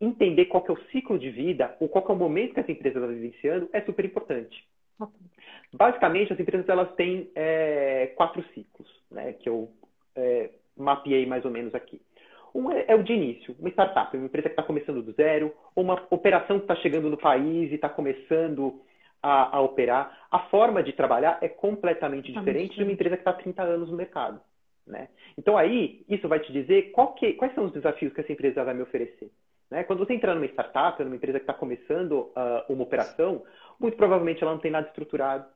[0.00, 2.98] Entender qual é o ciclo de vida, ou qual é o momento que essa empresa
[2.98, 4.64] está vivenciando, é super importante.
[5.72, 9.70] Basicamente, as empresas elas têm é, quatro ciclos, né, que eu
[10.16, 12.00] é, mapeei mais ou menos aqui.
[12.54, 15.54] Um é, é, o de início, uma startup, uma empresa que está começando do zero,
[15.74, 18.80] ou uma operação que está chegando no país e está começando
[19.22, 20.26] a, a, operar.
[20.30, 23.90] A forma de trabalhar é completamente diferente de uma empresa que está há 30 anos
[23.90, 24.40] no mercado.
[24.86, 25.08] Né?
[25.38, 28.74] Então, aí, isso vai te dizer que, quais são os desafios que essa empresa vai
[28.74, 29.30] me oferecer.
[29.70, 29.84] Né?
[29.84, 33.44] Quando você entrar numa startup, numa empresa que está começando uh, uma operação,
[33.78, 35.46] muito provavelmente ela não tem nada estruturado,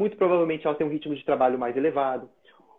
[0.00, 2.26] muito provavelmente ela tem um ritmo de trabalho mais elevado,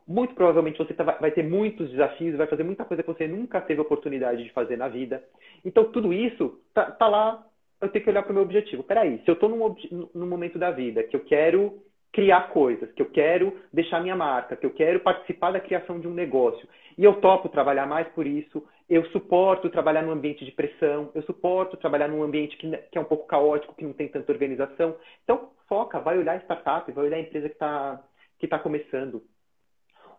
[0.08, 3.62] muito provavelmente você tá, vai ter muitos desafios, vai fazer muita coisa que você nunca
[3.62, 5.24] teve oportunidade de fazer na vida.
[5.64, 7.46] Então, tudo isso tá, tá lá,
[7.80, 8.82] eu tenho que olhar para o meu objetivo.
[8.82, 11.80] Peraí, se eu estou num, num momento da vida que eu quero
[12.12, 16.08] criar coisas, que eu quero deixar minha marca, que eu quero participar da criação de
[16.08, 20.52] um negócio, e eu topo trabalhar mais por isso, eu suporto trabalhar num ambiente de
[20.52, 24.10] pressão, eu suporto trabalhar num ambiente que, que é um pouco caótico, que não tem
[24.10, 24.96] tanta organização.
[25.24, 28.04] Então, foca, vai olhar a startup, vai olhar a empresa que está
[28.38, 29.24] que tá começando.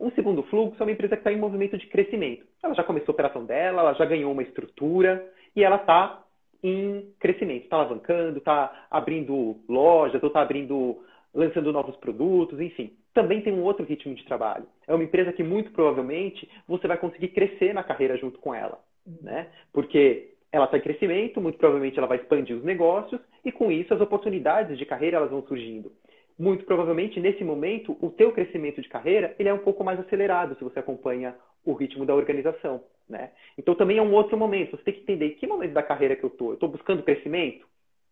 [0.00, 2.46] Um segundo fluxo é uma empresa que está em movimento de crescimento.
[2.62, 6.24] Ela já começou a operação dela, ela já ganhou uma estrutura e ela está
[6.62, 13.42] em crescimento, está alavancando, está abrindo lojas, ou está abrindo, lançando novos produtos, enfim também
[13.42, 14.66] tem um outro ritmo de trabalho.
[14.86, 18.78] É uma empresa que muito provavelmente você vai conseguir crescer na carreira junto com ela,
[19.20, 19.48] né?
[19.70, 23.92] Porque ela está em crescimento, muito provavelmente ela vai expandir os negócios e com isso
[23.92, 25.92] as oportunidades de carreira elas vão surgindo.
[26.38, 30.56] Muito provavelmente nesse momento o teu crescimento de carreira ele é um pouco mais acelerado
[30.56, 33.30] se você acompanha o ritmo da organização, né?
[33.56, 34.76] Então também é um outro momento.
[34.76, 36.48] Você tem que entender que momento da carreira que eu estou.
[36.48, 37.66] Eu estou buscando crescimento?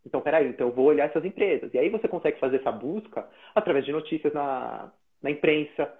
[0.05, 1.73] Então, peraí, então eu vou olhar essas empresas.
[1.75, 4.91] E aí você consegue fazer essa busca através de notícias na,
[5.23, 5.93] na imprensa,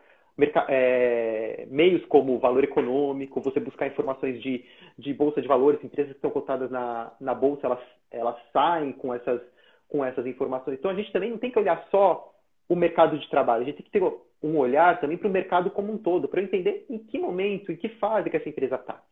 [0.69, 4.65] é, meios como valor econômico, você buscar informações de,
[4.99, 9.15] de bolsa de valores, empresas que estão cotadas na, na bolsa, elas, elas saem com
[9.15, 9.41] essas,
[9.89, 10.79] com essas informações.
[10.79, 12.33] Então, a gente também não tem que olhar só
[12.69, 14.03] o mercado de trabalho, a gente tem que ter
[14.43, 17.77] um olhar também para o mercado como um todo, para entender em que momento, em
[17.77, 19.03] que fase que essa empresa está.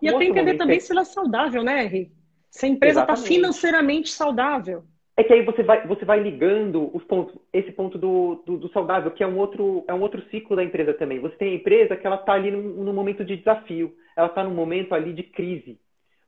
[0.00, 0.80] E um até entender também é...
[0.80, 2.12] se ela é saudável, né, Henrique?
[2.50, 4.84] Se a empresa está financeiramente saudável.
[5.16, 8.68] É que aí você vai, você vai ligando os pontos, esse ponto do, do, do,
[8.70, 11.20] saudável, que é um, outro, é um outro ciclo da empresa também.
[11.20, 14.42] Você tem a empresa que ela está ali num, num, momento de desafio, ela está
[14.42, 15.80] num momento ali de crise.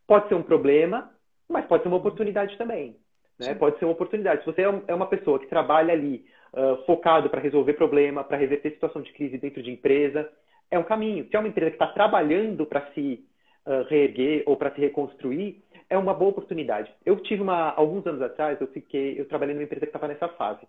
[0.07, 1.11] Pode ser um problema,
[1.49, 2.97] mas pode ser uma oportunidade também.
[3.39, 3.55] Né?
[3.55, 4.41] Pode ser uma oportunidade.
[4.41, 8.37] Se você é, é uma pessoa que trabalha ali uh, focado para resolver problema, para
[8.37, 10.29] reverter situação de crise dentro de empresa,
[10.71, 11.27] é um caminho.
[11.29, 13.25] Se é uma empresa que está trabalhando para se
[13.67, 16.93] uh, reerguer ou para se reconstruir, é uma boa oportunidade.
[17.05, 20.29] Eu tive uma, alguns anos atrás, eu fiquei, eu trabalhei numa empresa que estava nessa
[20.29, 20.67] fase.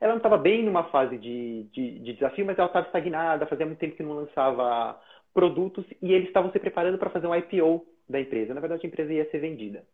[0.00, 3.66] Ela não estava bem numa fase de, de, de desafio, mas ela estava estagnada, fazia
[3.66, 4.98] muito tempo que não lançava
[5.32, 8.54] produtos e eles estavam se preparando para fazer um IPO da empresa.
[8.54, 9.84] Na verdade, a empresa ia ser vendida.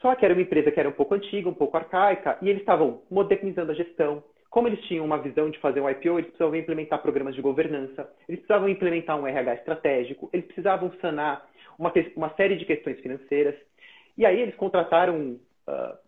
[0.00, 2.60] Só que era uma empresa que era um pouco antiga, um pouco arcaica, e eles
[2.60, 4.22] estavam modernizando a gestão,
[4.54, 8.08] como eles tinham uma visão de fazer um IPO, eles precisavam implementar programas de governança,
[8.28, 11.44] eles precisavam implementar um RH estratégico, eles precisavam sanar
[11.76, 13.56] uma, uma série de questões financeiras.
[14.16, 15.98] E aí eles contrataram uh,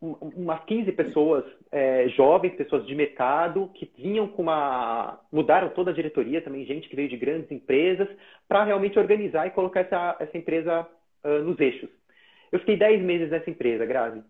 [0.00, 5.20] umas 15 pessoas é, jovens, pessoas de mercado, que vinham com uma.
[5.32, 8.08] mudaram toda a diretoria também, gente que veio de grandes empresas,
[8.48, 10.86] para realmente organizar e colocar essa, essa empresa
[11.24, 11.90] uh, nos eixos.
[12.52, 14.22] Eu fiquei 10 meses nessa empresa, Grazi.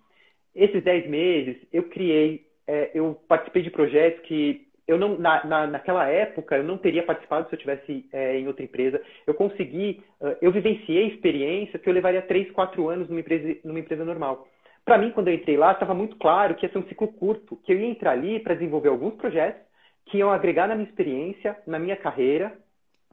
[0.55, 5.66] Esses 10 meses eu criei é, eu participei de projetos que eu não, na, na,
[5.66, 9.02] naquela época, eu não teria participado se eu tivesse é, em outra empresa.
[9.26, 13.81] Eu consegui, uh, eu vivenciei experiência que eu levaria três, quatro anos numa empresa, numa
[13.81, 14.46] empresa normal.
[14.87, 17.57] Para mim, quando eu entrei lá, estava muito claro que ia ser um ciclo curto,
[17.64, 19.61] que eu ia entrar ali para desenvolver alguns projetos
[20.07, 22.57] que iam agregar na minha experiência, na minha carreira,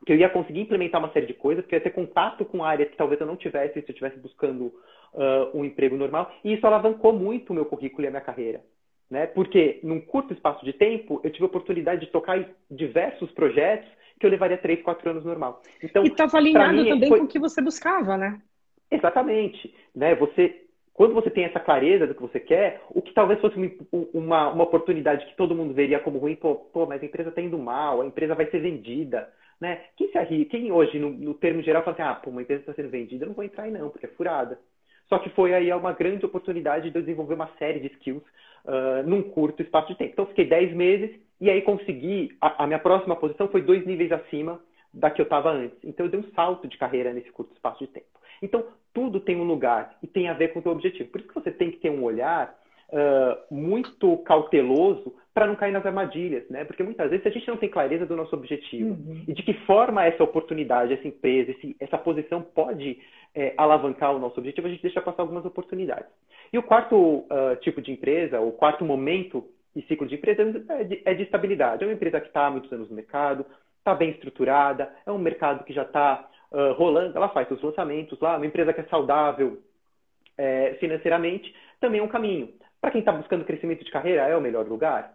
[0.05, 2.63] que eu ia conseguir implementar uma série de coisas, que eu ia ter contato com
[2.63, 6.31] áreas que talvez eu não tivesse se eu estivesse buscando uh, um emprego normal.
[6.43, 8.61] E isso alavancou muito o meu currículo e a minha carreira.
[9.09, 9.25] Né?
[9.25, 13.89] Porque, num curto espaço de tempo, eu tive a oportunidade de tocar em diversos projetos
[14.19, 15.63] que eu levaria três, quatro anos normal.
[15.81, 17.19] Então, e estava alinhado mim, também foi...
[17.19, 18.39] com o que você buscava, né?
[18.91, 19.73] Exatamente.
[19.95, 20.13] Né?
[20.15, 23.55] Você, quando você tem essa clareza do que você quer, o que talvez fosse
[24.13, 27.41] uma, uma oportunidade que todo mundo veria como ruim, pô, pô mas a empresa está
[27.41, 29.27] indo mal, a empresa vai ser vendida.
[29.59, 29.81] Né?
[29.97, 30.51] Quem se arrisca?
[30.51, 33.25] Quem hoje, no, no termo geral, fala assim, ah, pô, uma empresa está sendo vendida,
[33.25, 34.59] eu não vou entrar aí não, porque é furada.
[35.09, 38.23] Só que foi aí uma grande oportunidade de eu desenvolver uma série de skills
[38.65, 40.11] uh, num curto espaço de tempo.
[40.13, 42.35] Então, fiquei 10 meses e aí consegui.
[42.39, 44.59] A, a, minha próxima posição foi dois níveis acima
[44.93, 45.77] da que eu estava antes.
[45.83, 48.07] Então, eu dei um salto de carreira nesse curto espaço de tempo.
[48.41, 51.09] Então, tudo tem um lugar e tem a ver com o teu objetivo.
[51.09, 52.55] Por isso que você tem que ter um olhar
[52.89, 56.63] uh, muito cauteloso para não cair nas armadilhas, né?
[56.63, 59.23] Porque muitas vezes a gente não tem clareza do nosso objetivo uhum.
[59.27, 62.99] e de que forma essa oportunidade, essa empresa, esse, essa posição pode
[63.33, 66.07] é, alavancar o nosso objetivo, a gente deixa passar algumas oportunidades.
[66.51, 69.43] E o quarto uh, tipo de empresa, o quarto momento
[69.75, 71.83] e ciclo de empresa é de, é de estabilidade.
[71.83, 73.43] É uma empresa que está há muitos anos no mercado,
[73.83, 78.17] está bem estruturada, é um mercado que já está uh, rolando, ela faz seus lançamentos
[78.21, 79.61] lá, uma empresa que é saudável
[80.37, 82.53] é, financeiramente, também é um caminho.
[82.79, 85.13] Para quem está buscando crescimento de carreira, é o melhor lugar?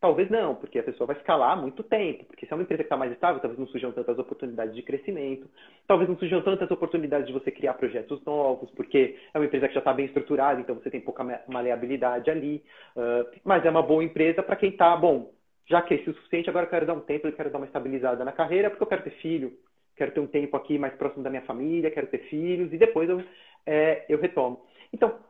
[0.00, 2.24] Talvez não, porque a pessoa vai lá muito tempo.
[2.24, 4.82] Porque se é uma empresa que está mais estável, talvez não surjam tantas oportunidades de
[4.82, 5.46] crescimento.
[5.86, 9.74] Talvez não surjam tantas oportunidades de você criar projetos novos, porque é uma empresa que
[9.74, 12.64] já está bem estruturada, então você tem pouca maleabilidade ali.
[12.96, 15.32] Uh, mas é uma boa empresa para quem está, bom,
[15.70, 18.24] já cresci o suficiente, agora eu quero dar um tempo, eu quero dar uma estabilizada
[18.24, 19.56] na carreira, porque eu quero ter filho,
[19.96, 23.08] quero ter um tempo aqui mais próximo da minha família, quero ter filhos, e depois
[23.08, 23.22] eu,
[23.64, 24.66] é, eu retomo.
[24.92, 25.20] Então,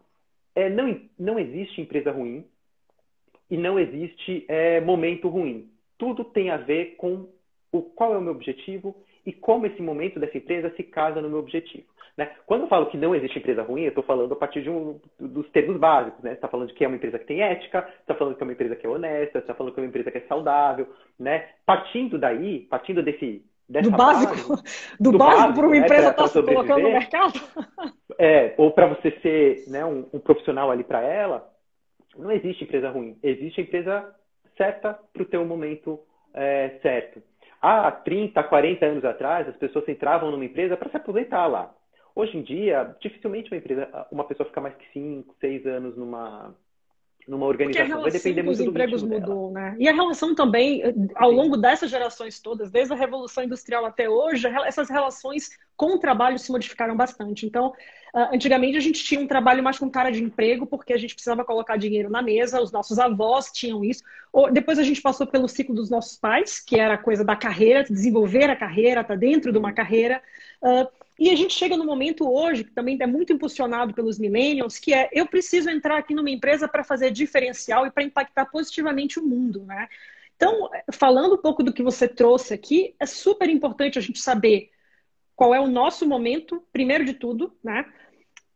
[0.55, 2.47] é, não, não existe empresa ruim,
[3.51, 5.71] e não existe é, momento ruim.
[5.99, 7.29] Tudo tem a ver com
[7.73, 11.29] o qual é o meu objetivo e como esse momento dessa empresa se casa no
[11.29, 11.90] meu objetivo.
[12.17, 12.31] Né?
[12.47, 15.01] Quando eu falo que não existe empresa ruim, eu estou falando a partir de um,
[15.19, 16.23] dos termos básicos.
[16.23, 16.31] Né?
[16.31, 18.47] Você está falando de que é uma empresa que tem ética, está falando que é
[18.47, 20.89] uma empresa que é honesta, está falando que é uma empresa que é saudável.
[21.19, 21.49] Né?
[21.65, 24.63] Partindo daí, partindo desse, do básico, base,
[24.99, 27.41] do, do básico para uma né, empresa estar tá se colocando no mercado.
[28.23, 31.51] É, ou para você ser né, um, um, profissional ali para ela,
[32.19, 34.15] não existe empresa ruim, existe empresa
[34.59, 35.99] certa para o teu momento
[36.35, 37.23] é, certo.
[37.63, 41.75] Há 30, 40 anos atrás, as pessoas entravam numa empresa para se aposentar lá.
[42.21, 46.55] Hoje em dia, dificilmente uma empresa, uma pessoa fica mais que 5, 6 anos numa,
[47.27, 48.03] numa organização.
[48.03, 49.75] Vai depender muito do empregos mudou, né?
[49.79, 50.83] E a relação também,
[51.15, 55.99] ao longo dessas gerações todas, desde a Revolução Industrial até hoje, essas relações com o
[55.99, 57.47] trabalho se modificaram bastante.
[57.47, 57.73] Então,
[58.13, 61.15] ah, antigamente a gente tinha um trabalho mais com cara de emprego, porque a gente
[61.15, 64.03] precisava colocar dinheiro na mesa, os nossos avós tinham isso.
[64.53, 67.83] Depois a gente passou pelo ciclo dos nossos pais, que era a coisa da carreira,
[67.83, 70.21] desenvolver a carreira, estar tá dentro de uma carreira.
[70.63, 74.79] Uh, e a gente chega no momento hoje, que também é muito impulsionado pelos millennials,
[74.79, 79.21] que é eu preciso entrar aqui numa empresa para fazer diferencial e para impactar positivamente
[79.21, 79.87] o mundo, né?
[80.35, 84.71] Então, falando um pouco do que você trouxe aqui, é super importante a gente saber
[85.37, 87.85] qual é o nosso momento, primeiro de tudo, né?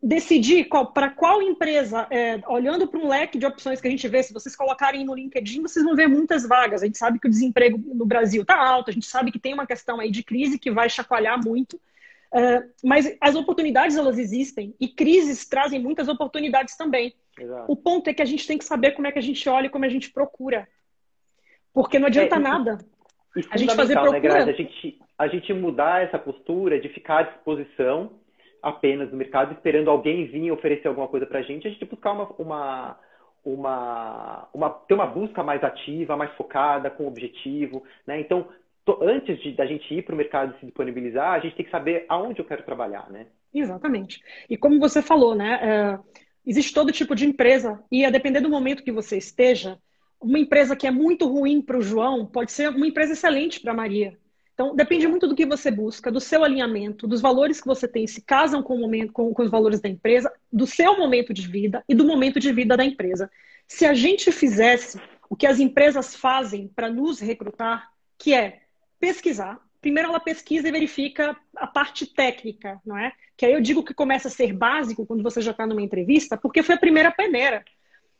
[0.03, 4.23] Decidir para qual empresa, é, olhando para um leque de opções que a gente vê,
[4.23, 6.83] se vocês colocarem no LinkedIn, vocês vão ver muitas vagas.
[6.83, 9.53] A gente sabe que o desemprego no Brasil está alto, a gente sabe que tem
[9.53, 11.79] uma questão aí de crise que vai chacoalhar muito.
[12.33, 17.15] Uh, mas as oportunidades elas existem e crises trazem muitas oportunidades também.
[17.39, 17.71] Exato.
[17.71, 19.67] O ponto é que a gente tem que saber como é que a gente olha
[19.67, 20.69] e como a gente procura.
[21.73, 22.79] Porque não adianta é, nada
[23.37, 24.13] E a gente fazer procura...
[24.13, 24.51] né, Grazi?
[24.51, 28.13] A gente, a gente mudar essa postura de ficar à disposição
[28.63, 32.13] apenas no mercado, esperando alguém vir oferecer alguma coisa para a gente, a gente buscar
[32.13, 32.99] uma, uma,
[33.45, 37.83] uma, uma, ter uma busca mais ativa, mais focada, com objetivo.
[38.07, 38.21] Né?
[38.21, 38.49] Então,
[39.01, 41.71] antes de, da gente ir para o mercado e se disponibilizar, a gente tem que
[41.71, 43.11] saber aonde eu quero trabalhar.
[43.11, 43.27] Né?
[43.53, 44.23] Exatamente.
[44.49, 45.99] E como você falou, né, é,
[46.47, 49.79] existe todo tipo de empresa, e a depender do momento que você esteja,
[50.21, 53.73] uma empresa que é muito ruim para o João pode ser uma empresa excelente para
[53.73, 54.19] a Maria.
[54.55, 58.07] Então, depende muito do que você busca, do seu alinhamento, dos valores que você tem,
[58.07, 61.49] se casam com, o momento, com, com os valores da empresa, do seu momento de
[61.49, 63.29] vida e do momento de vida da empresa.
[63.67, 68.61] Se a gente fizesse o que as empresas fazem para nos recrutar, que é
[69.05, 73.13] pesquisar, primeiro ela pesquisa e verifica a parte técnica, não é?
[73.37, 76.39] Que aí eu digo que começa a ser básico quando você já está numa entrevista,
[76.39, 77.63] porque foi a primeira peneira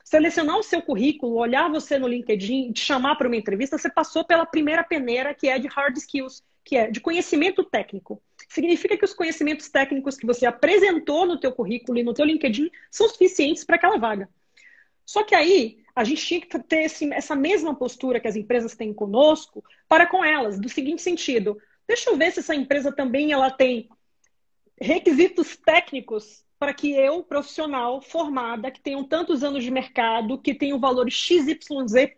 [0.05, 4.27] selecionar o seu currículo, olhar você no LinkedIn, te chamar para uma entrevista, você passou
[4.27, 8.21] pela primeira peneira, que é de hard skills, que é de conhecimento técnico.
[8.47, 12.71] Significa que os conhecimentos técnicos que você apresentou no teu currículo e no teu LinkedIn
[12.91, 14.29] são suficientes para aquela vaga.
[15.07, 18.75] Só que aí a gente tinha que ter esse, essa mesma postura que as empresas
[18.75, 23.33] têm conosco para com elas, do seguinte sentido: deixa eu ver se essa empresa também
[23.33, 23.89] ela tem
[24.81, 30.79] requisitos técnicos para que eu, profissional, formada, que tenho tantos anos de mercado, que tenho
[30.79, 31.59] valor XYZ,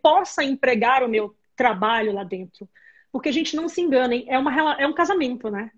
[0.02, 2.68] possa empregar o meu trabalho lá dentro.
[3.10, 4.26] Porque a gente não se engana, hein?
[4.28, 5.70] É, uma, é um casamento, né?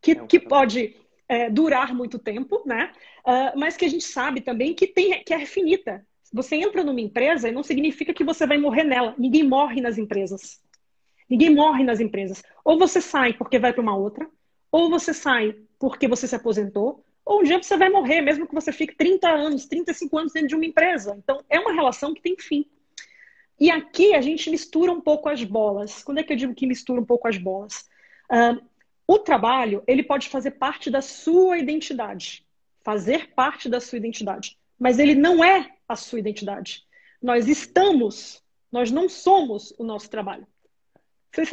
[0.00, 0.96] Que, é um que pode
[1.28, 2.92] é, durar muito tempo, né?
[3.24, 6.05] Uh, mas que a gente sabe também que, tem, que é finita.
[6.32, 9.14] Você entra numa empresa e não significa que você vai morrer nela.
[9.18, 10.60] Ninguém morre nas empresas.
[11.28, 12.42] Ninguém morre nas empresas.
[12.64, 14.28] Ou você sai porque vai para uma outra,
[14.70, 18.54] ou você sai porque você se aposentou, ou um dia você vai morrer, mesmo que
[18.54, 21.16] você fique 30 anos, 35 anos dentro de uma empresa.
[21.18, 22.64] Então, é uma relação que tem fim.
[23.58, 26.04] E aqui a gente mistura um pouco as bolas.
[26.04, 27.88] Quando é que eu digo que mistura um pouco as bolas?
[28.30, 28.64] Uh,
[29.08, 32.46] o trabalho, ele pode fazer parte da sua identidade.
[32.84, 34.56] Fazer parte da sua identidade.
[34.78, 36.84] Mas ele não é a sua identidade.
[37.22, 40.46] Nós estamos, nós não somos o nosso trabalho.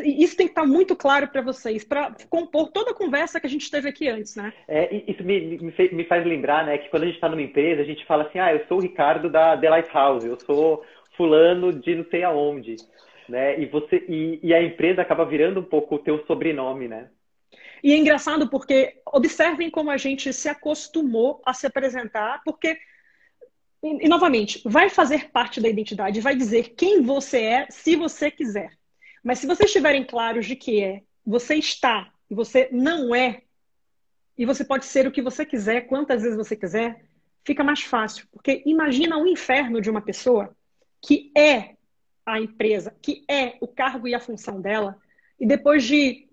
[0.05, 3.49] Isso tem que estar muito claro para vocês, para compor toda a conversa que a
[3.49, 4.53] gente teve aqui antes, né?
[4.67, 7.86] É, isso me, me, faz lembrar, né, que quando a gente está numa empresa, a
[7.86, 10.86] gente fala assim, ah, eu sou o Ricardo da The Lighthouse, eu sou
[11.17, 12.77] fulano de não sei aonde,
[13.27, 13.59] né?
[13.59, 17.09] E, você, e, e a empresa acaba virando um pouco o teu sobrenome, né?
[17.83, 22.77] E é engraçado porque observem como a gente se acostumou a se apresentar, porque
[23.84, 28.32] e, e novamente, vai fazer parte da identidade, vai dizer quem você é, se você
[28.32, 28.72] quiser.
[29.22, 33.41] Mas se vocês estiverem claros de que é, você está e você não é,
[34.38, 37.06] e você pode ser o que você quiser, quantas vezes você quiser,
[37.46, 38.26] fica mais fácil.
[38.32, 40.56] Porque imagina o inferno de uma pessoa
[41.02, 41.76] que é
[42.26, 44.98] a empresa, que é o cargo e a função dela,
[45.38, 46.30] e depois de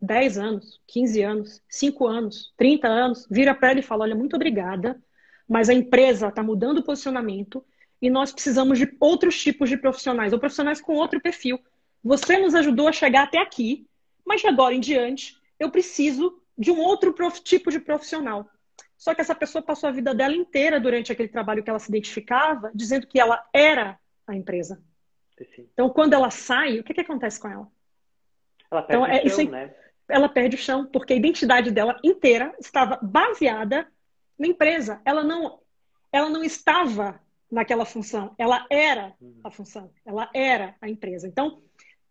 [0.00, 4.36] 10 anos, 15 anos, 5 anos, 30 anos, vira para ela e fala: Olha, muito
[4.36, 5.02] obrigada,
[5.48, 7.64] mas a empresa está mudando o posicionamento
[8.00, 11.58] e nós precisamos de outros tipos de profissionais, ou profissionais com outro perfil.
[12.02, 13.86] Você nos ajudou a chegar até aqui,
[14.24, 18.48] mas de agora em diante eu preciso de um outro tipo de profissional.
[18.96, 21.90] Só que essa pessoa passou a vida dela inteira durante aquele trabalho que ela se
[21.90, 24.80] identificava, dizendo que ela era a empresa.
[25.36, 25.68] Sim.
[25.72, 27.68] Então, quando ela sai, o que, que acontece com ela?
[28.70, 29.74] Ela perde então, o chão, né?
[30.08, 33.86] Ela perde o chão, porque a identidade dela inteira estava baseada
[34.38, 35.00] na empresa.
[35.04, 35.60] Ela não,
[36.12, 37.20] ela não estava
[37.50, 41.26] naquela função, ela era a função, ela era a empresa.
[41.26, 41.62] Então,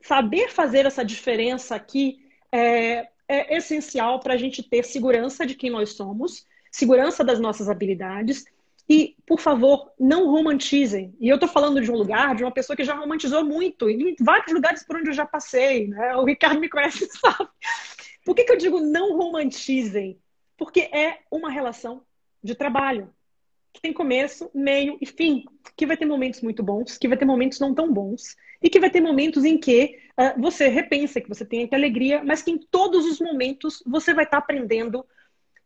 [0.01, 5.69] saber fazer essa diferença aqui é, é essencial para a gente ter segurança de quem
[5.69, 8.45] nós somos, segurança das nossas habilidades.
[8.89, 11.15] E, por favor, não romantizem.
[11.17, 14.13] E eu estou falando de um lugar, de uma pessoa que já romantizou muito, em
[14.19, 15.87] vários lugares por onde eu já passei.
[15.87, 16.15] Né?
[16.17, 17.49] O Ricardo me conhece, sabe?
[18.25, 20.19] Por que, que eu digo não romantizem?
[20.57, 22.03] Porque é uma relação
[22.43, 23.09] de trabalho
[23.73, 27.25] que tem começo, meio e fim, que vai ter momentos muito bons, que vai ter
[27.25, 31.27] momentos não tão bons, e que vai ter momentos em que uh, você repensa, que
[31.27, 35.03] você tem aquela alegria, mas que em todos os momentos você vai estar tá aprendendo,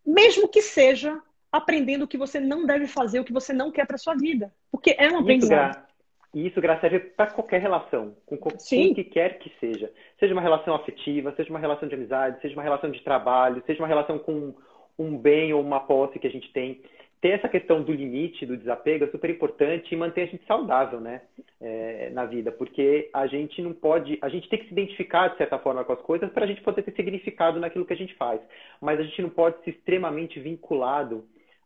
[0.05, 1.21] mesmo que seja
[1.51, 4.53] aprendendo o que você não deve fazer, o que você não quer para sua vida,
[4.71, 5.85] porque é um aprendizado.
[6.33, 8.37] E isso, Graça, serve para qualquer relação, com
[8.69, 9.91] quem que quer que seja.
[10.19, 13.81] Seja uma relação afetiva, seja uma relação de amizade, seja uma relação de trabalho, seja
[13.81, 14.53] uma relação com
[14.97, 16.81] um bem ou uma posse que a gente tem
[17.21, 20.99] ter essa questão do limite, do desapego é super importante e manter a gente saudável,
[20.99, 21.21] né,
[21.59, 25.37] é, na vida, porque a gente não pode, a gente tem que se identificar de
[25.37, 28.13] certa forma com as coisas para a gente poder ter significado naquilo que a gente
[28.15, 28.39] faz,
[28.79, 31.25] mas a gente não pode ser extremamente vinculado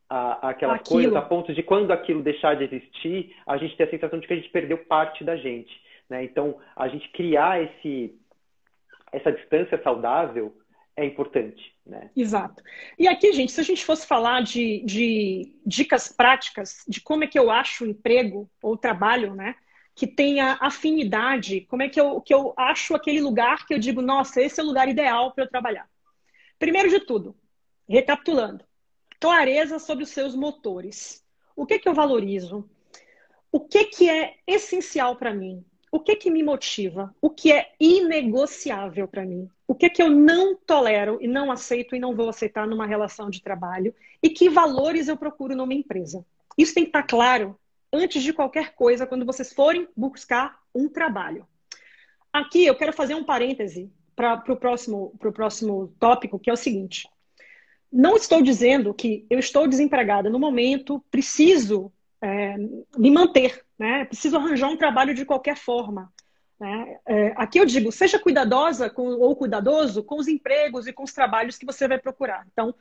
[0.09, 0.95] a, a aquelas aquilo.
[0.95, 4.27] coisas a ponto de quando aquilo deixar de existir, a gente ter a sensação de
[4.27, 5.71] que a gente perdeu parte da gente,
[6.09, 6.23] né?
[6.23, 8.15] Então, a gente criar esse
[9.11, 10.53] essa distância saudável
[10.95, 11.75] é importante.
[11.85, 12.09] Né?
[12.15, 12.63] Exato.
[12.97, 17.27] E aqui, gente, se a gente fosse falar de, de dicas práticas de como é
[17.27, 19.55] que eu acho emprego ou trabalho, né?
[19.95, 24.01] Que tenha afinidade, como é que eu, que eu acho aquele lugar que eu digo,
[24.01, 25.89] nossa, esse é o lugar ideal para eu trabalhar.
[26.57, 27.35] Primeiro de tudo,
[27.89, 28.63] recapitulando,
[29.19, 31.25] clareza sobre os seus motores.
[31.55, 32.69] O que, que eu valorizo?
[33.51, 35.65] O que, que é essencial para mim?
[35.91, 37.13] O que, que me motiva?
[37.21, 39.49] O que é inegociável para mim?
[39.71, 43.29] O que, que eu não tolero e não aceito e não vou aceitar numa relação
[43.29, 43.95] de trabalho?
[44.21, 46.25] E que valores eu procuro numa empresa?
[46.57, 47.57] Isso tem que estar claro
[47.89, 51.47] antes de qualquer coisa quando vocês forem buscar um trabalho.
[52.33, 57.07] Aqui eu quero fazer um parêntese para o próximo, próximo tópico, que é o seguinte.
[57.89, 61.89] Não estou dizendo que eu estou desempregada no momento, preciso
[62.21, 62.57] é,
[62.97, 64.03] me manter, né?
[64.03, 66.11] preciso arranjar um trabalho de qualquer forma.
[66.61, 66.99] Né?
[67.07, 71.11] É, aqui eu digo, seja cuidadosa com, ou cuidadoso com os empregos e com os
[71.11, 72.45] trabalhos que você vai procurar.
[72.53, 72.75] Então,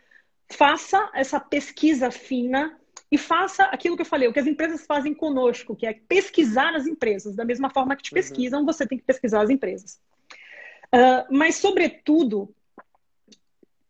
[0.53, 2.79] faça essa pesquisa fina
[3.11, 6.75] e faça aquilo que eu falei, o que as empresas fazem conosco, que é pesquisar
[6.75, 7.35] as empresas.
[7.35, 8.17] Da mesma forma que te uhum.
[8.17, 9.99] pesquisam, você tem que pesquisar as empresas.
[10.95, 12.55] Uh, mas, sobretudo,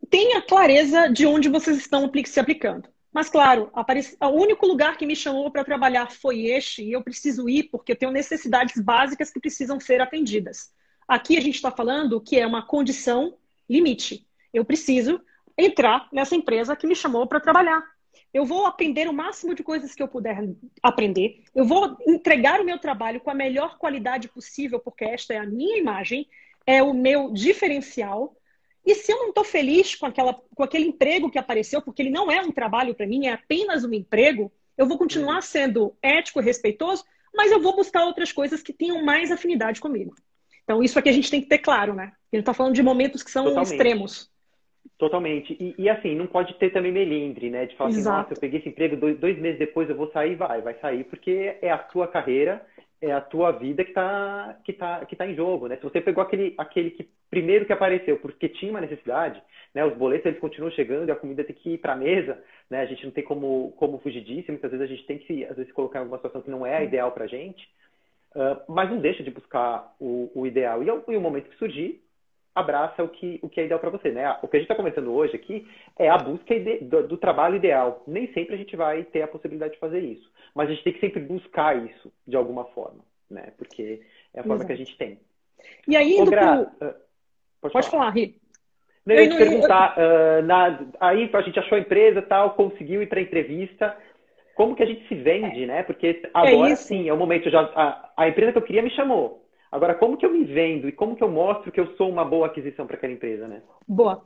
[0.09, 2.89] tenha clareza de onde vocês estão se aplicando.
[3.13, 7.49] Mas, claro, o único lugar que me chamou para trabalhar foi este, e eu preciso
[7.49, 10.73] ir porque eu tenho necessidades básicas que precisam ser atendidas.
[11.09, 13.37] Aqui a gente está falando que é uma condição
[13.69, 14.27] limite.
[14.55, 15.21] Eu preciso
[15.59, 17.83] entrar nessa empresa que me chamou para trabalhar.
[18.33, 20.49] Eu vou aprender o máximo de coisas que eu puder
[20.81, 21.43] aprender.
[21.53, 25.47] Eu vou entregar o meu trabalho com a melhor qualidade possível, porque esta é a
[25.47, 26.29] minha imagem,
[26.65, 28.37] é o meu diferencial.
[28.85, 32.11] E se eu não estou feliz com, aquela, com aquele emprego que apareceu, porque ele
[32.11, 36.41] não é um trabalho para mim, é apenas um emprego, eu vou continuar sendo ético
[36.41, 37.05] e respeitoso,
[37.35, 40.15] mas eu vou buscar outras coisas que tenham mais afinidade comigo.
[40.65, 42.13] Então, isso aqui a gente tem que ter claro, né?
[42.33, 43.73] A gente está falando de momentos que são Totalmente.
[43.73, 44.31] extremos.
[44.99, 45.57] Totalmente.
[45.59, 47.67] E, e, assim, não pode ter também melindre, né?
[47.67, 48.09] De falar Exato.
[48.09, 50.79] assim, nossa, eu peguei esse emprego, dois, dois meses depois eu vou sair, vai, vai
[50.81, 52.65] sair, porque é a tua carreira
[53.03, 55.77] é a tua vida que está que tá, que tá em jogo, né?
[55.77, 59.43] Se você pegou aquele, aquele que primeiro que apareceu porque tinha uma necessidade,
[59.75, 59.85] né?
[59.85, 62.81] Os boletos eles continuam chegando e a comida tem que ir para a mesa, né?
[62.81, 65.57] A gente não tem como, como fugir disso, muitas vezes a gente tem que às
[65.57, 67.67] vezes colocar em alguma situação que não é a ideal para a gente,
[68.35, 70.83] uh, mas não deixa de buscar o, o ideal.
[70.83, 72.03] E, e o momento que surgir,
[72.55, 74.37] abraça o que, o que é ideal para você, né?
[74.43, 75.67] O que a gente está começando hoje aqui
[75.99, 78.03] é a busca do, do, trabalho ideal.
[78.07, 80.93] Nem sempre a gente vai ter a possibilidade de fazer isso, mas a gente tem
[80.93, 83.53] que sempre buscar isso de alguma forma, né?
[83.57, 84.03] Porque
[84.35, 84.67] é a forma Exato.
[84.67, 85.19] que a gente tem.
[85.87, 86.65] E aí, Ô, Gra...
[86.65, 86.89] pro...
[86.89, 86.95] Uh,
[87.61, 88.37] pode, pode falar, Ri.
[89.07, 90.87] Não, eu ia te perguntar, uh, na...
[91.01, 93.97] aí a gente achou a empresa tal, conseguiu ir para entrevista,
[94.55, 95.83] como que a gente se vende, né?
[95.85, 98.83] Porque é agora é sim, é o momento já a, a empresa que eu queria
[98.83, 99.40] me chamou.
[99.71, 102.25] Agora, como que eu me vendo e como que eu mostro que eu sou uma
[102.25, 103.63] boa aquisição para aquela empresa, né?
[103.87, 104.25] Boa.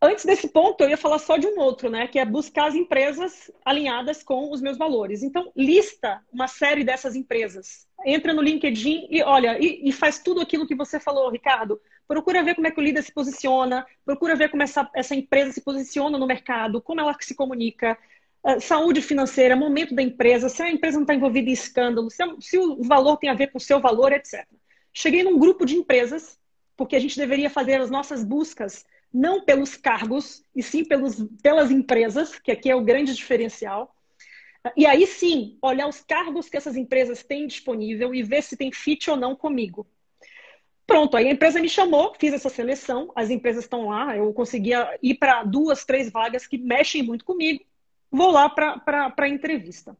[0.00, 2.06] Antes desse ponto, eu ia falar só de um outro, né?
[2.06, 5.24] Que é buscar as empresas alinhadas com os meus valores.
[5.24, 7.84] Então, lista uma série dessas empresas.
[8.06, 11.80] Entra no LinkedIn e olha, e, e faz tudo aquilo que você falou, Ricardo.
[12.06, 15.50] Procura ver como é que o líder se posiciona, procura ver como essa, essa empresa
[15.50, 17.98] se posiciona no mercado, como ela se comunica,
[18.46, 22.22] uh, saúde financeira, momento da empresa, se a empresa não está envolvida em escândalo, se,
[22.40, 24.46] se o valor tem a ver com o seu valor, etc.
[24.92, 26.38] Cheguei num grupo de empresas,
[26.76, 31.70] porque a gente deveria fazer as nossas buscas não pelos cargos, e sim pelos, pelas
[31.70, 33.94] empresas, que aqui é o grande diferencial.
[34.76, 38.70] E aí sim, olhar os cargos que essas empresas têm disponível e ver se tem
[38.70, 39.86] fit ou não comigo.
[40.86, 44.98] Pronto, aí a empresa me chamou, fiz essa seleção, as empresas estão lá, eu conseguia
[45.02, 47.62] ir para duas, três vagas que mexem muito comigo,
[48.10, 49.96] vou lá para a entrevista.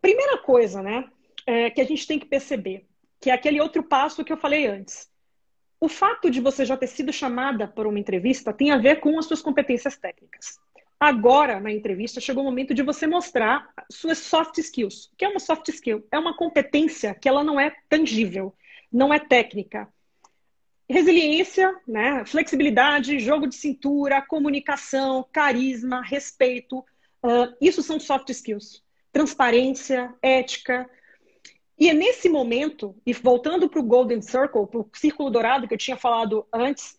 [0.00, 1.08] Primeira coisa, né,
[1.46, 2.84] é, que a gente tem que perceber,
[3.22, 5.08] que é aquele outro passo que eu falei antes.
[5.80, 9.16] O fato de você já ter sido chamada por uma entrevista tem a ver com
[9.16, 10.58] as suas competências técnicas.
[10.98, 15.06] Agora, na entrevista, chegou o momento de você mostrar suas soft skills.
[15.06, 16.04] O que é uma soft skill?
[16.10, 18.54] É uma competência que ela não é tangível,
[18.92, 19.88] não é técnica.
[20.88, 22.24] Resiliência, né?
[22.24, 26.80] flexibilidade, jogo de cintura, comunicação, carisma, respeito.
[27.22, 28.82] Uh, isso são soft skills.
[29.12, 30.88] Transparência, ética,
[31.82, 35.74] e é nesse momento, e voltando para o Golden Circle, para o círculo dourado que
[35.74, 36.96] eu tinha falado antes,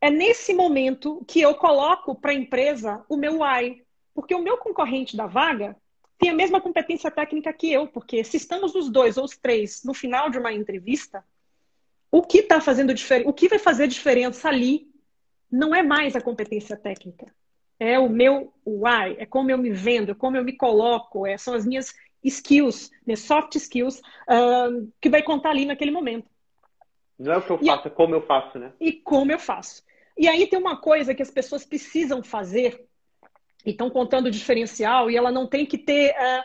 [0.00, 3.84] é nesse momento que eu coloco para a empresa o meu why.
[4.14, 5.76] Porque o meu concorrente da vaga
[6.18, 9.82] tem a mesma competência técnica que eu, porque se estamos os dois ou os três
[9.84, 11.22] no final de uma entrevista,
[12.10, 14.90] o que está fazendo diferença, o que vai fazer diferença ali
[15.50, 17.26] não é mais a competência técnica.
[17.78, 21.36] É o meu why, é como eu me vendo, é como eu me coloco, é,
[21.36, 21.92] são as minhas
[22.22, 26.28] skills, né, soft skills, uh, que vai contar ali naquele momento.
[27.18, 28.72] Não é o que eu faço, é como eu faço, né?
[28.80, 29.84] E como eu faço.
[30.16, 32.84] E aí tem uma coisa que as pessoas precisam fazer
[33.64, 36.44] e estão contando o diferencial e ela não tem que ter uh,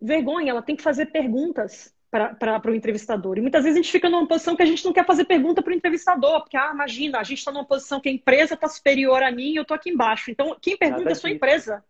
[0.00, 3.38] vergonha, ela tem que fazer perguntas para o entrevistador.
[3.38, 5.62] E muitas vezes a gente fica numa posição que a gente não quer fazer pergunta
[5.62, 8.68] para o entrevistador, porque, ah, imagina, a gente está numa posição que a empresa está
[8.68, 10.30] superior a mim e eu estou aqui embaixo.
[10.30, 11.36] Então, quem pergunta Nada é a sua disso.
[11.36, 11.84] empresa.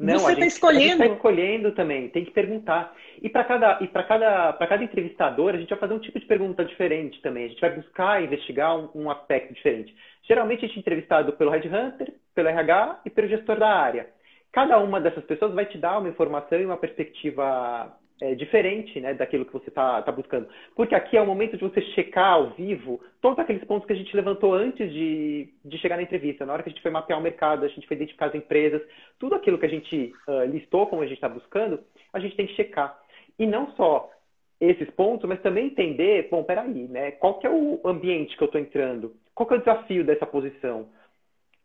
[0.00, 1.02] Não, Você está escolhendo.
[1.02, 2.96] está escolhendo também, tem que perguntar.
[3.20, 6.64] E para cada, e cada, cada entrevistador, a gente vai fazer um tipo de pergunta
[6.64, 7.44] diferente também.
[7.44, 9.94] A gente vai buscar investigar um, um aspecto diferente.
[10.22, 14.08] Geralmente a gente é entrevistado pelo Headhunter, pelo RH e pelo gestor da área.
[14.50, 19.14] Cada uma dessas pessoas vai te dar uma informação e uma perspectiva é, diferente né,
[19.14, 20.48] daquilo que você está tá buscando.
[20.74, 23.96] Porque aqui é o momento de você checar ao vivo todos aqueles pontos que a
[23.96, 26.44] gente levantou antes de, de chegar na entrevista.
[26.44, 28.82] Na hora que a gente foi mapear o mercado, a gente foi identificar as empresas,
[29.18, 31.80] tudo aquilo que a gente uh, listou como a gente está buscando,
[32.12, 32.98] a gente tem que checar.
[33.38, 34.10] E não só
[34.60, 37.12] esses pontos, mas também entender, bom, peraí, né?
[37.12, 39.14] Qual que é o ambiente que eu estou entrando?
[39.34, 40.90] Qual que é o desafio dessa posição?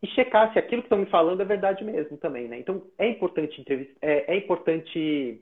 [0.02, 2.58] E checar se aquilo que estão me falando é verdade mesmo também, né?
[2.58, 3.62] Então, é importante,
[4.02, 5.42] é, é importante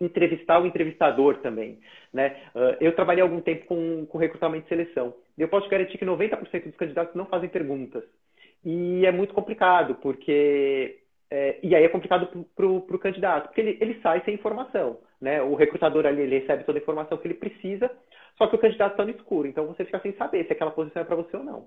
[0.00, 1.78] entrevistar o entrevistador também.
[2.12, 2.36] Né?
[2.54, 5.14] Uh, eu trabalhei algum tempo com, com recrutamento e seleção.
[5.36, 8.04] Eu posso garantir que 90% dos candidatos não fazem perguntas.
[8.64, 11.00] E é muito complicado, porque.
[11.30, 14.98] É, e aí é complicado para o candidato, porque ele, ele sai sem informação.
[15.20, 15.42] Né?
[15.42, 17.90] O recrutador ali ele recebe toda a informação que ele precisa,
[18.36, 19.48] só que o candidato está no escuro.
[19.48, 21.66] Então você fica sem saber se aquela posição é para você ou não.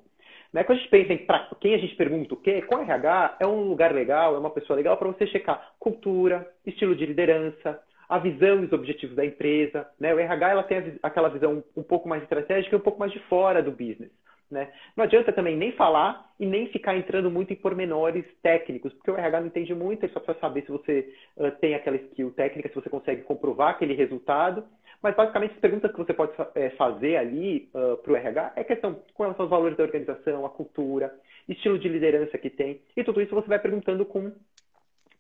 [0.54, 0.64] Né?
[0.64, 3.48] Quando a gente pensa em pra quem a gente pergunta o quê, com RH é
[3.48, 8.20] um lugar legal, é uma pessoa legal para você checar cultura, estilo de liderança, a
[8.20, 9.88] visão e os objetivos da empresa.
[10.00, 10.14] Né?
[10.14, 13.20] O RH ela tem aquela visão um pouco mais estratégica e um pouco mais de
[13.22, 14.12] fora do business.
[14.50, 14.72] Né?
[14.96, 19.18] Não adianta também nem falar e nem ficar entrando muito em pormenores técnicos, porque o
[19.18, 22.70] RH não entende muito, ele só precisa saber se você uh, tem aquela skill técnica,
[22.70, 24.64] se você consegue comprovar aquele resultado.
[25.04, 28.64] Mas basicamente as perguntas que você pode é, fazer ali uh, para o RH é
[28.64, 31.14] questão com relação aos valores da organização, a cultura,
[31.48, 34.32] estilo de liderança que tem, e tudo isso você vai perguntando com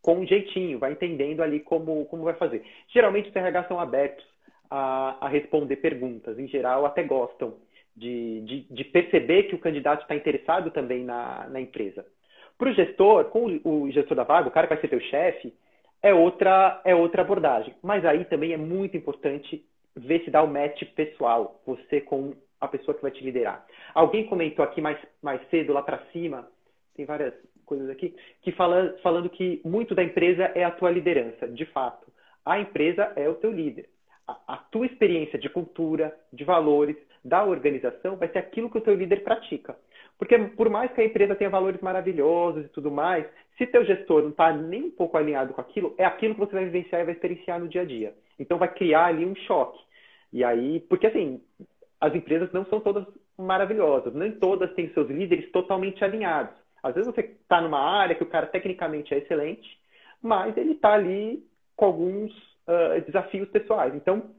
[0.07, 2.63] com um jeitinho, vai entendendo ali como, como vai fazer.
[2.87, 4.25] Geralmente os RH são abertos
[4.69, 7.55] a, a responder perguntas, em geral até gostam
[7.93, 12.05] de, de, de perceber que o candidato está interessado também na, na empresa.
[12.57, 15.53] Para o gestor, com o, gestor da vaga, o cara que vai ser teu chefe,
[16.01, 17.75] é outra, é outra abordagem.
[17.83, 19.61] Mas aí também é muito importante
[19.93, 23.65] ver se dá o match pessoal, você com a pessoa que vai te liderar.
[23.93, 26.47] Alguém comentou aqui mais, mais cedo, lá para cima,
[26.95, 27.33] tem várias
[27.67, 31.47] coisas aqui, que fala, falando que muito da empresa é a tua liderança.
[31.47, 32.07] De fato,
[32.43, 33.87] a empresa é o teu líder.
[34.27, 38.81] A, a tua experiência de cultura, de valores, da organização vai ser aquilo que o
[38.81, 39.75] teu líder pratica.
[40.17, 43.25] Porque por mais que a empresa tenha valores maravilhosos e tudo mais,
[43.57, 46.53] se teu gestor não está nem um pouco alinhado com aquilo, é aquilo que você
[46.53, 48.13] vai vivenciar e vai experienciar no dia a dia.
[48.39, 49.79] Então vai criar ali um choque.
[50.33, 51.41] E aí, porque assim,
[51.99, 53.05] as empresas não são todas
[53.37, 56.55] maravilhosas, nem todas têm seus líderes totalmente alinhados.
[56.87, 59.79] Às vezes você está numa área que o cara tecnicamente é excelente,
[60.21, 61.43] mas ele está ali
[61.75, 62.31] com alguns
[62.67, 63.93] uh, desafios pessoais.
[63.95, 64.31] Então,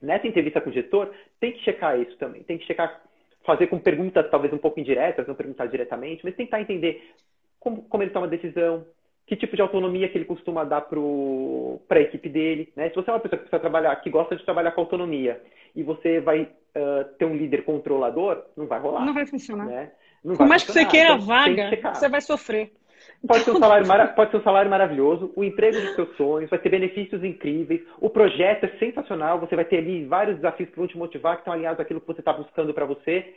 [0.00, 2.42] nessa entrevista com o gestor, tem que checar isso também.
[2.42, 3.02] Tem que checar,
[3.44, 7.14] fazer com perguntas talvez um pouco indiretas, não perguntar diretamente, mas tentar entender
[7.60, 8.86] como, como ele toma decisão,
[9.26, 12.72] que tipo de autonomia que ele costuma dar para a equipe dele.
[12.74, 12.88] Né?
[12.88, 15.42] Se você é uma pessoa que precisa trabalhar, que gosta de trabalhar com autonomia,
[15.76, 19.04] e você vai uh, ter um líder controlador, não vai rolar.
[19.04, 19.66] Não vai funcionar.
[19.66, 19.92] Né?
[20.28, 22.70] Não Por mais que você queira a vaga, você vai sofrer.
[23.26, 24.08] Pode ser, um salário mara...
[24.08, 28.08] pode ser um salário maravilhoso, o emprego dos seus sonhos, vai ter benefícios incríveis, o
[28.08, 31.52] projeto é sensacional, você vai ter ali vários desafios que vão te motivar, que estão
[31.52, 33.34] alinhados àquilo que você está buscando para você,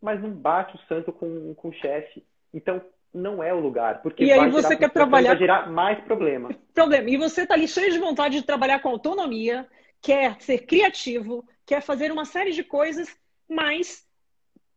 [0.00, 2.22] mas não bate o santo com, com o chefe.
[2.54, 2.80] Então,
[3.12, 6.50] não é o lugar, porque e aí você quer trabalhar vai gerar mais problema.
[6.74, 7.08] Problema.
[7.08, 9.66] E você está ali cheio de vontade de trabalhar com autonomia,
[10.02, 13.18] quer ser criativo, quer fazer uma série de coisas,
[13.48, 14.05] mas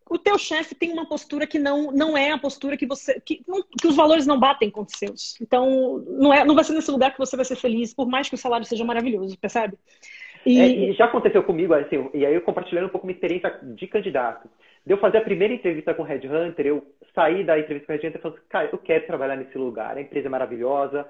[0.09, 3.21] o teu chefe tem uma postura que não, não é a postura que você.
[3.21, 5.39] Que, não, que os valores não batem com os seus.
[5.39, 8.27] Então, não, é, não vai ser nesse lugar que você vai ser feliz, por mais
[8.27, 9.77] que o salário seja maravilhoso, percebe?
[10.45, 13.85] E, é, já aconteceu comigo, assim, e aí eu compartilhando um pouco minha experiência de
[13.87, 14.49] candidato.
[14.85, 17.93] De eu fazer a primeira entrevista com o Red Hunter, eu saí da entrevista com
[17.93, 20.29] o Red Hunter e falei assim, cara, eu quero trabalhar nesse lugar, a empresa é
[20.29, 21.05] maravilhosa,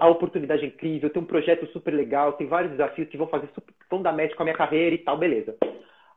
[0.00, 3.48] a oportunidade é incrível, tem um projeto super legal, tem vários desafios que vão fazer
[3.54, 5.56] super, vão dar match com a minha carreira e tal, beleza.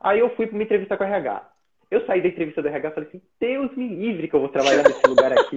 [0.00, 1.55] Aí eu fui para uma entrevista com o RH.
[1.90, 4.48] Eu saí da entrevista do RH e falei assim, Deus me livre que eu vou
[4.48, 5.56] trabalhar nesse lugar aqui.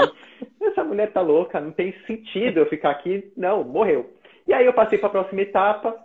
[0.62, 3.32] Essa mulher tá louca, não tem sentido eu ficar aqui.
[3.36, 4.14] Não, morreu.
[4.48, 5.96] E aí eu passei para a próxima etapa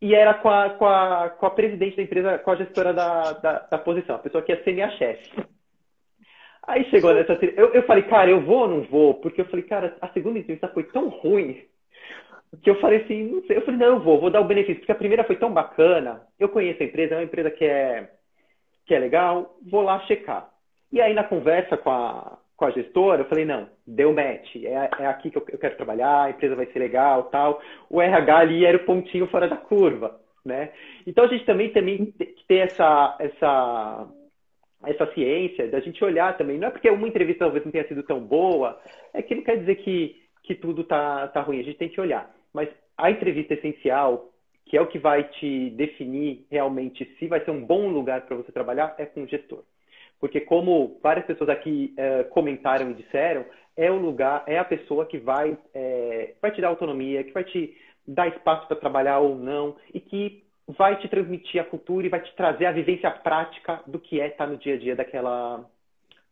[0.00, 3.32] e era com a, com, a, com a presidente da empresa, com a gestora da,
[3.32, 5.30] da, da posição, a pessoa que ia ser minha chefe.
[6.66, 7.32] Aí chegou nessa.
[7.56, 9.14] Eu, eu falei, cara, eu vou ou não vou?
[9.14, 11.64] Porque eu falei, cara, a segunda entrevista foi tão ruim
[12.62, 13.56] que eu falei assim, não sei.
[13.56, 16.22] Eu falei, não, eu vou, vou dar o benefício, porque a primeira foi tão bacana.
[16.38, 18.10] Eu conheço a empresa, é uma empresa que é
[18.88, 20.50] que é legal, vou lá checar.
[20.90, 24.88] E aí, na conversa com a, com a gestora, eu falei, não, deu match, é,
[24.98, 27.60] é aqui que eu, quero trabalhar, a empresa vai ser legal, tal.
[27.90, 30.72] O RH ali era o pontinho fora da curva, né?
[31.06, 34.08] Então, a gente também, também tem que ter essa, essa,
[34.86, 36.56] essa ciência da gente olhar também.
[36.56, 38.80] Não é porque uma entrevista talvez não tenha sido tão boa,
[39.12, 42.00] é que não quer dizer que, que tudo tá, tá ruim, a gente tem que
[42.00, 42.34] olhar.
[42.54, 44.30] Mas a entrevista essencial,
[44.68, 48.36] que é o que vai te definir realmente se vai ser um bom lugar para
[48.36, 49.64] você trabalhar, é com o gestor.
[50.20, 53.46] Porque como várias pessoas aqui é, comentaram e disseram,
[53.76, 57.44] é o lugar, é a pessoa que vai, é, vai te dar autonomia, que vai
[57.44, 62.10] te dar espaço para trabalhar ou não, e que vai te transmitir a cultura e
[62.10, 65.64] vai te trazer a vivência prática do que é estar no dia a dia daquela,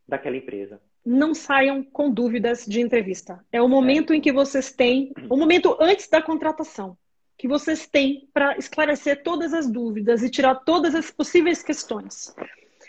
[0.07, 0.80] daquela empresa.
[1.05, 3.43] Não saiam com dúvidas de entrevista.
[3.53, 4.16] É o momento é.
[4.16, 6.99] em que vocês têm, o momento antes da contratação
[7.37, 12.34] que vocês têm para esclarecer todas as dúvidas e tirar todas as possíveis questões.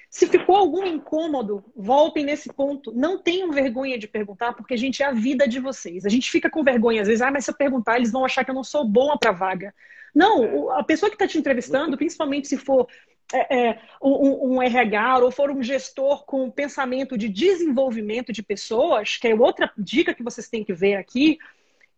[0.09, 2.93] Se ficou algum incômodo, voltem nesse ponto.
[2.93, 6.05] Não tenham vergonha de perguntar, porque a gente é a vida de vocês.
[6.05, 8.45] A gente fica com vergonha, às vezes, ah, mas se eu perguntar, eles vão achar
[8.45, 9.75] que eu não sou boa para vaga.
[10.15, 12.87] Não, a pessoa que está te entrevistando, principalmente se for
[13.33, 19.17] é, é, um, um, RH ou for um gestor com pensamento de desenvolvimento de pessoas,
[19.17, 21.37] que é outra dica que vocês têm que ver aqui,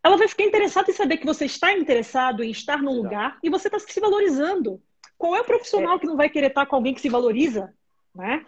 [0.04, 3.50] ela vai ficar interessada em saber que você está interessado em estar num lugar e
[3.50, 4.82] você está se valorizando.
[5.18, 6.00] Qual é o profissional é.
[6.00, 7.74] que não vai querer estar com alguém que se valoriza?
[8.16, 8.46] Né?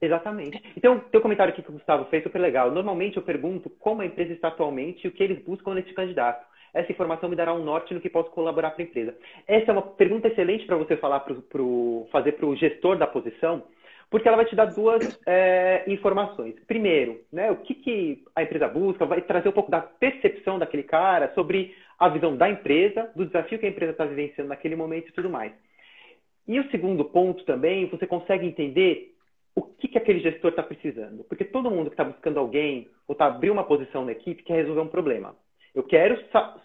[0.00, 0.62] Exatamente.
[0.76, 2.70] Então, teu comentário aqui que o Gustavo fez super legal.
[2.70, 6.46] Normalmente eu pergunto como a empresa está atualmente e o que eles buscam nesse candidato.
[6.72, 9.16] Essa informação me dará um norte no que posso colaborar para a empresa.
[9.46, 13.06] Essa é uma pergunta excelente para você falar pro, pro, fazer para o gestor da
[13.06, 13.62] posição,
[14.14, 16.54] porque ela vai te dar duas é, informações.
[16.68, 20.84] Primeiro, né, o que, que a empresa busca, vai trazer um pouco da percepção daquele
[20.84, 25.08] cara sobre a visão da empresa, do desafio que a empresa está vivenciando naquele momento
[25.08, 25.52] e tudo mais.
[26.46, 29.16] E o segundo ponto também, você consegue entender
[29.52, 31.24] o que, que aquele gestor está precisando.
[31.24, 34.58] Porque todo mundo que está buscando alguém ou está abrindo uma posição na equipe quer
[34.58, 35.34] resolver um problema.
[35.74, 36.16] Eu quero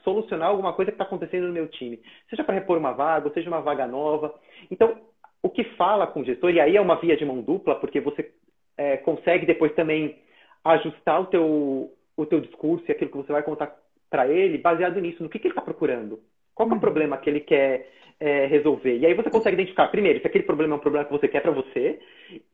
[0.04, 2.00] solucionar alguma coisa que está acontecendo no meu time.
[2.30, 4.36] Seja para repor uma vaga, ou seja uma vaga nova.
[4.70, 4.96] Então,
[5.42, 8.00] o que fala com o gestor, e aí é uma via de mão dupla, porque
[8.00, 8.32] você
[8.78, 10.18] é, consegue depois também
[10.64, 13.76] ajustar o teu, o teu discurso e aquilo que você vai contar
[14.10, 16.20] para ele baseado nisso, no que, que ele está procurando.
[16.54, 16.80] Qual é o uhum.
[16.80, 18.98] problema que ele quer é, resolver?
[18.98, 21.42] E aí você consegue identificar, primeiro, se aquele problema é um problema que você quer
[21.42, 22.00] para você,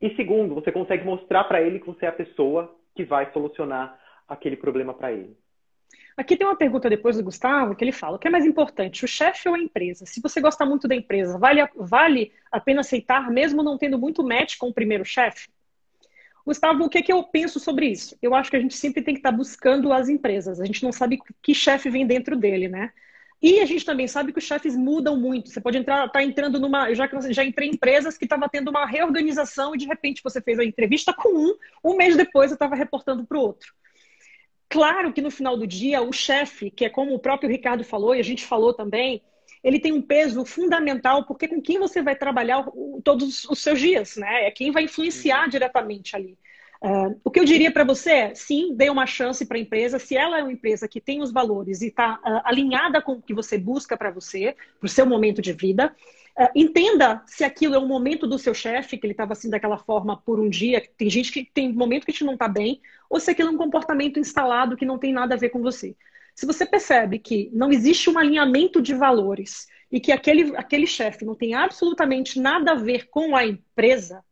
[0.00, 3.98] e segundo, você consegue mostrar para ele que você é a pessoa que vai solucionar
[4.28, 5.36] aquele problema para ele.
[6.16, 9.04] Aqui tem uma pergunta depois do Gustavo que ele fala: o que é mais importante,
[9.04, 10.06] o chefe ou a empresa?
[10.06, 14.22] Se você gosta muito da empresa, vale, vale a pena aceitar, mesmo não tendo muito
[14.24, 15.48] match com o primeiro chefe?
[16.44, 18.16] Gustavo, o que, é que eu penso sobre isso?
[18.22, 20.60] Eu acho que a gente sempre tem que estar buscando as empresas.
[20.60, 22.92] A gente não sabe que chefe vem dentro dele, né?
[23.42, 25.50] E a gente também sabe que os chefes mudam muito.
[25.50, 26.88] Você pode entrar, tá entrando numa.
[26.88, 30.40] Eu já, já entrei em empresas que estava tendo uma reorganização e de repente você
[30.40, 33.74] fez a entrevista com um, um mês depois eu estava reportando para o outro.
[34.68, 38.14] Claro que no final do dia, o chefe, que é como o próprio Ricardo falou
[38.14, 39.22] e a gente falou também,
[39.62, 42.66] ele tem um peso fundamental, porque com quem você vai trabalhar
[43.04, 44.46] todos os seus dias, né?
[44.46, 45.50] É quem vai influenciar uhum.
[45.50, 46.38] diretamente ali.
[46.82, 49.98] Uh, o que eu diria para você é, sim, dê uma chance para a empresa.
[49.98, 53.22] Se ela é uma empresa que tem os valores e está uh, alinhada com o
[53.22, 55.94] que você busca para você, para o seu momento de vida,
[56.38, 59.78] Uh, entenda se aquilo é um momento do seu chefe, que ele estava assim daquela
[59.78, 60.86] forma por um dia.
[60.94, 63.52] Tem gente que tem momento que a gente não está bem, ou se aquilo é
[63.52, 65.96] um comportamento instalado que não tem nada a ver com você.
[66.34, 71.24] Se você percebe que não existe um alinhamento de valores e que aquele, aquele chefe
[71.24, 74.22] não tem absolutamente nada a ver com a empresa.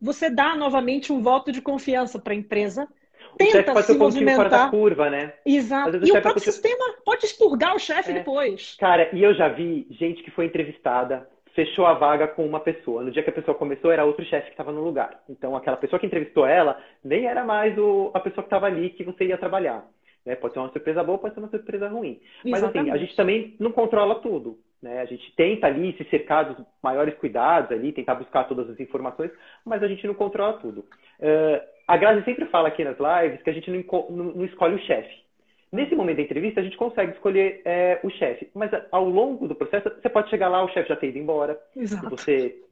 [0.00, 2.88] Você dá novamente um voto de confiança para a empresa
[3.36, 4.36] tenta pode se movimentar.
[4.36, 5.32] fora da curva, né?
[5.44, 5.96] Exato.
[5.96, 8.14] E o próprio sistema pode expurgar o chefe é.
[8.14, 8.76] depois.
[8.78, 13.02] Cara, e eu já vi gente que foi entrevistada, fechou a vaga com uma pessoa.
[13.02, 15.22] No dia que a pessoa começou, era outro chefe que estava no lugar.
[15.28, 18.90] Então, aquela pessoa que entrevistou ela nem era mais o, a pessoa que estava ali
[18.90, 19.84] que você ia trabalhar.
[20.24, 20.34] Né?
[20.36, 22.20] Pode ser uma surpresa boa, pode ser uma surpresa ruim.
[22.44, 22.50] Exatamente.
[22.50, 24.58] Mas assim, a gente também não controla tudo.
[24.82, 25.00] Né?
[25.00, 29.30] A gente tenta ali se cercar dos maiores cuidados ali, tentar buscar todas as informações,
[29.64, 30.80] mas a gente não controla tudo.
[31.20, 34.74] Uh, a Grazi sempre fala aqui nas lives que a gente não, não, não escolhe
[34.74, 35.24] o chefe.
[35.72, 39.56] Nesse momento da entrevista, a gente consegue escolher é, o chefe, mas ao longo do
[39.56, 42.10] processo, você pode chegar lá, o chefe já ter ido embora, Exato.
[42.10, 42.62] você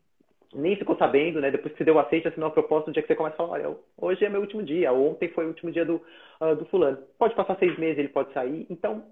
[0.55, 1.51] nem ficou sabendo, né?
[1.51, 3.39] Depois que você deu o aceite, assinou a proposta, no dia que você começa a
[3.39, 6.01] falar, olha, hoje é meu último dia, ontem foi o último dia do,
[6.41, 6.99] uh, do fulano.
[7.19, 8.67] Pode passar seis meses, ele pode sair.
[8.71, 9.03] Então,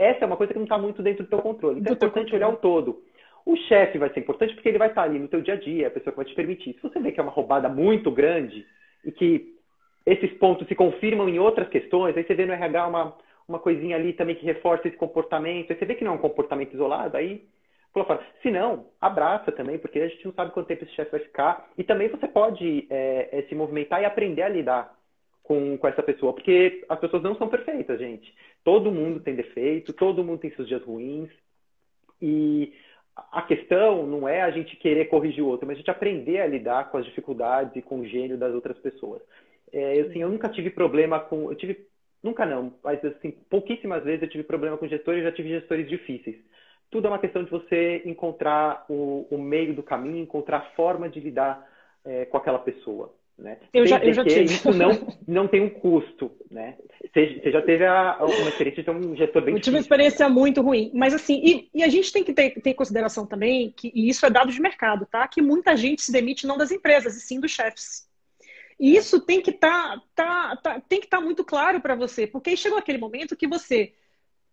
[0.00, 1.78] essa é uma coisa que não está muito dentro do teu controle.
[1.78, 3.02] Então, do é importante olhar o todo.
[3.44, 5.84] O chefe vai ser importante porque ele vai estar ali no teu dia a dia,
[5.84, 6.74] é a pessoa que vai te permitir.
[6.74, 8.66] Se você vê que é uma roubada muito grande
[9.04, 9.54] e que
[10.06, 13.96] esses pontos se confirmam em outras questões, aí você vê no RH uma, uma coisinha
[13.96, 17.16] ali também que reforça esse comportamento, aí você vê que não é um comportamento isolado,
[17.16, 17.44] aí
[17.92, 18.26] pula fora.
[18.42, 21.68] Se não, abraça também, porque a gente não sabe quanto tempo esse chefe vai ficar.
[21.76, 24.99] E também você pode é, é, se movimentar e aprender a lidar
[25.50, 28.32] com, com essa pessoa, porque as pessoas não são perfeitas, gente.
[28.62, 31.28] Todo mundo tem defeito, todo mundo tem seus dias ruins.
[32.22, 32.72] E
[33.32, 36.46] a questão não é a gente querer corrigir o outro, mas a gente aprender a
[36.46, 39.20] lidar com as dificuldades e com o gênio das outras pessoas.
[39.72, 41.50] É, assim, eu nunca tive problema com.
[41.50, 41.84] Eu tive.
[42.22, 46.36] Nunca não, mas assim, pouquíssimas vezes eu tive problema com gestores, já tive gestores difíceis.
[46.92, 51.08] Tudo é uma questão de você encontrar o, o meio do caminho, encontrar a forma
[51.08, 51.66] de lidar
[52.04, 53.12] é, com aquela pessoa.
[53.40, 53.56] Né?
[53.72, 54.44] Eu já, eu já tive.
[54.44, 54.90] Isso não,
[55.26, 56.76] não tem um custo, né?
[57.00, 60.28] Você, você já teve a, uma experiência de um gestor bem Eu tive uma experiência
[60.28, 60.90] muito ruim.
[60.92, 64.10] Mas assim, e, e, a gente tem que ter, ter em consideração também, que, e
[64.10, 65.26] isso é dado de mercado, tá?
[65.26, 68.06] Que muita gente se demite não das empresas, e sim dos chefes.
[68.78, 72.26] E isso tem que tá, tá, tá tem que estar tá muito claro para você,
[72.26, 73.94] porque aí chegou aquele momento que você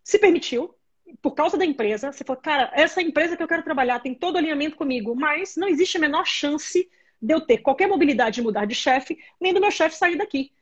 [0.02, 0.74] se permitiu,
[1.20, 4.36] por causa da empresa, você falou, cara, essa empresa que eu quero trabalhar tem todo
[4.36, 6.88] alinhamento comigo, mas não existe a menor chance
[7.20, 10.52] de eu ter qualquer mobilidade de mudar de chefe, nem do meu chefe sair daqui.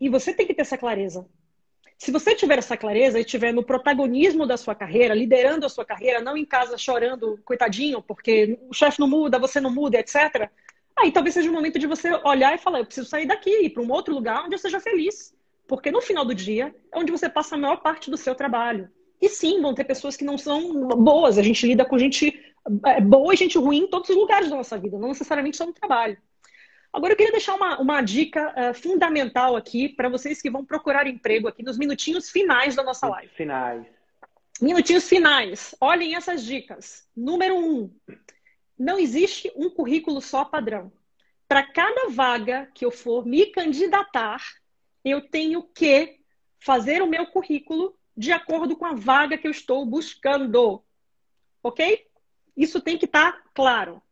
[0.00, 1.26] E você tem que ter essa clareza.
[1.96, 5.84] Se você tiver essa clareza e estiver no protagonismo da sua carreira, liderando a sua
[5.84, 10.48] carreira, não em casa chorando, coitadinho, porque o chefe não muda, você não muda, etc.
[10.96, 13.66] Aí talvez seja o momento de você olhar e falar: eu preciso sair daqui e
[13.66, 15.34] ir para um outro lugar onde eu seja feliz.
[15.66, 18.88] Porque no final do dia é onde você passa a maior parte do seu trabalho.
[19.20, 21.36] E sim, vão ter pessoas que não são boas.
[21.36, 22.32] A gente lida com gente
[23.02, 25.72] boa e gente ruim em todos os lugares da nossa vida, não necessariamente só no
[25.72, 26.16] trabalho.
[26.92, 31.06] Agora eu queria deixar uma, uma dica uh, fundamental aqui para vocês que vão procurar
[31.06, 33.30] emprego aqui nos minutinhos finais da nossa live.
[33.34, 33.86] Finais.
[34.60, 35.74] Minutinhos finais.
[35.80, 37.06] Olhem essas dicas.
[37.14, 37.90] Número um:
[38.78, 40.90] não existe um currículo só padrão.
[41.46, 44.42] Para cada vaga que eu for me candidatar,
[45.04, 46.18] eu tenho que
[46.58, 50.82] fazer o meu currículo de acordo com a vaga que eu estou buscando.
[51.62, 52.07] Ok?
[52.58, 54.02] Isso tem que estar tá claro.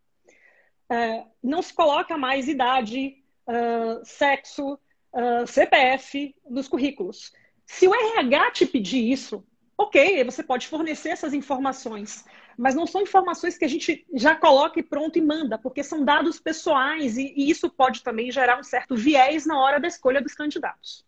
[0.89, 3.17] Uh, não se coloca mais idade,
[3.49, 4.75] uh, sexo,
[5.13, 7.33] uh, é, CPF nos currículos.
[7.67, 9.45] Se o RH te pedir isso,
[9.77, 12.25] ok, você pode fornecer essas informações,
[12.57, 16.05] mas não são informações que a gente já coloca e pronto e manda, porque são
[16.05, 20.23] dados pessoais e, e isso pode também gerar um certo viés na hora da escolha
[20.23, 21.05] dos candidatos.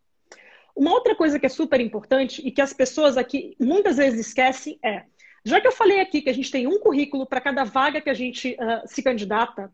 [0.75, 4.77] Uma outra coisa que é super importante e que as pessoas aqui muitas vezes esquecem
[4.83, 5.05] é
[5.49, 8.11] já que eu falei aqui que a gente tem um currículo para cada vaga que
[8.11, 9.73] a gente uh, se candidata,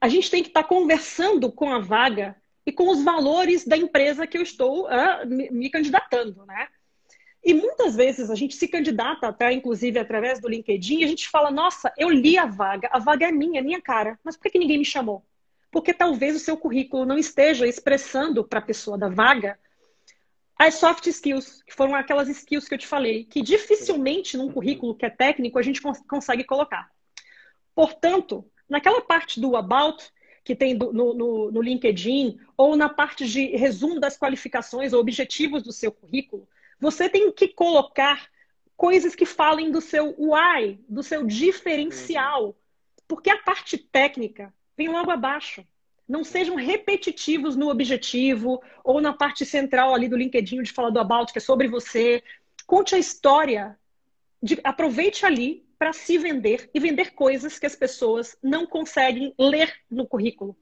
[0.00, 3.76] a gente tem que estar tá conversando com a vaga e com os valores da
[3.76, 6.68] empresa que eu estou uh, me, candidatando, né?
[7.44, 11.28] E muitas vezes a gente se candidata até, inclusive, através do LinkedIn, e a gente
[11.28, 14.44] fala, nossa, eu li a vaga, a vaga é minha, é minha cara, mas por
[14.44, 15.22] que, que ninguém me chamou?
[15.70, 19.58] Porque talvez o seu currículo não esteja expressando para a pessoa da vaga
[20.56, 24.94] as soft skills, que foram aquelas skills que eu te falei, que dificilmente num currículo
[24.94, 26.88] que é técnico a gente cons consegue colocar.
[27.74, 30.04] Portanto, naquela parte do about,
[30.44, 35.00] que tem do, no, no, no, LinkedIn, ou na parte de resumo das qualificações ou
[35.00, 36.48] objetivos do seu currículo,
[36.78, 38.28] você tem que colocar
[38.76, 42.56] coisas que falem do seu why, do seu diferencial.
[43.08, 45.66] Porque a parte técnica vem logo abaixo
[46.08, 51.00] não sejam repetitivos no objetivo ou na parte central ali do LinkedIn de falar do
[51.00, 52.22] About, que é sobre você.
[52.66, 53.76] Conte a história,
[54.42, 59.72] de, aproveite ali para se vender e vender coisas que as pessoas não conseguem ler
[59.90, 60.56] no currículo.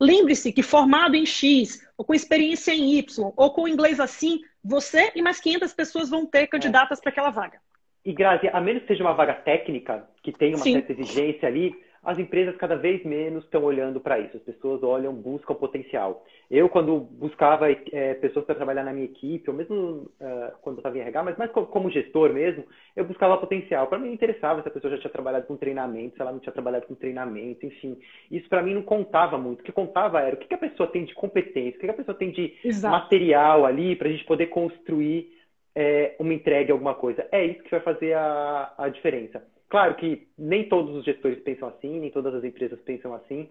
[0.00, 5.12] Lembre-se que formado em X, ou com experiência em Y, ou com inglês assim, você
[5.14, 7.02] e mais 500 pessoas vão ter candidatas é.
[7.02, 7.60] para aquela vaga.
[8.04, 10.72] E Grazi, a menos que seja uma vaga técnica, que tenha uma Sim.
[10.72, 11.72] certa exigência ali,
[12.04, 14.36] as empresas cada vez menos estão olhando para isso.
[14.36, 16.24] As pessoas olham, buscam potencial.
[16.50, 20.80] Eu, quando buscava é, pessoas para trabalhar na minha equipe, ou mesmo uh, quando eu
[20.80, 22.64] estava em RH, mas mais como gestor mesmo,
[22.96, 23.86] eu buscava potencial.
[23.86, 26.52] Para mim, interessava se a pessoa já tinha trabalhado com treinamento, se ela não tinha
[26.52, 27.96] trabalhado com treinamento, enfim.
[28.28, 29.60] Isso para mim não contava muito.
[29.60, 32.16] O que contava era o que, a pessoa tem de competência, o que, a pessoa
[32.16, 32.92] tem de Exato.
[32.92, 35.30] material ali para a gente poder construir
[35.72, 37.26] é, uma entrega, alguma coisa.
[37.30, 39.40] É isso que vai fazer a, a diferença.
[39.72, 43.48] Claro que nem todos os gestores pensam assim, nem todas as empresas pensam assim,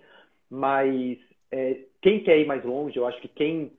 [0.51, 1.17] mas
[1.51, 3.71] é, quem quer ir mais longe, eu acho que quem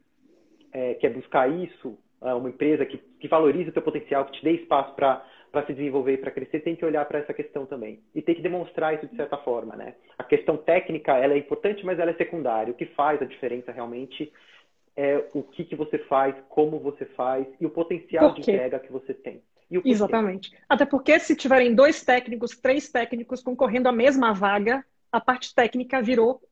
[0.73, 4.43] é, quer buscar isso, é, uma empresa que, que valorize o teu potencial, que te
[4.43, 5.25] dê espaço para
[5.65, 8.01] se desenvolver e para crescer, tem que olhar para essa questão também.
[8.13, 9.95] E tem que demonstrar isso de certa forma, né?
[10.19, 12.73] A questão técnica, ela é importante, mas ela é secundária.
[12.73, 14.33] O que faz a diferença realmente
[14.97, 18.91] é o que, que você faz, como você faz e o potencial de entrega que
[18.91, 19.41] você tem.
[19.85, 20.53] Exatamente.
[20.69, 26.03] Até porque se tiverem dois técnicos, três técnicos concorrendo à mesma vaga, a parte técnica
[26.03, 26.43] virou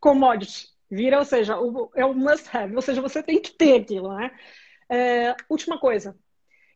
[0.00, 0.68] commodity.
[0.90, 4.14] Vira, ou seja, o, é o must have, ou seja, você tem que ter aquilo,
[4.14, 4.30] né?
[4.88, 6.16] É, última coisa.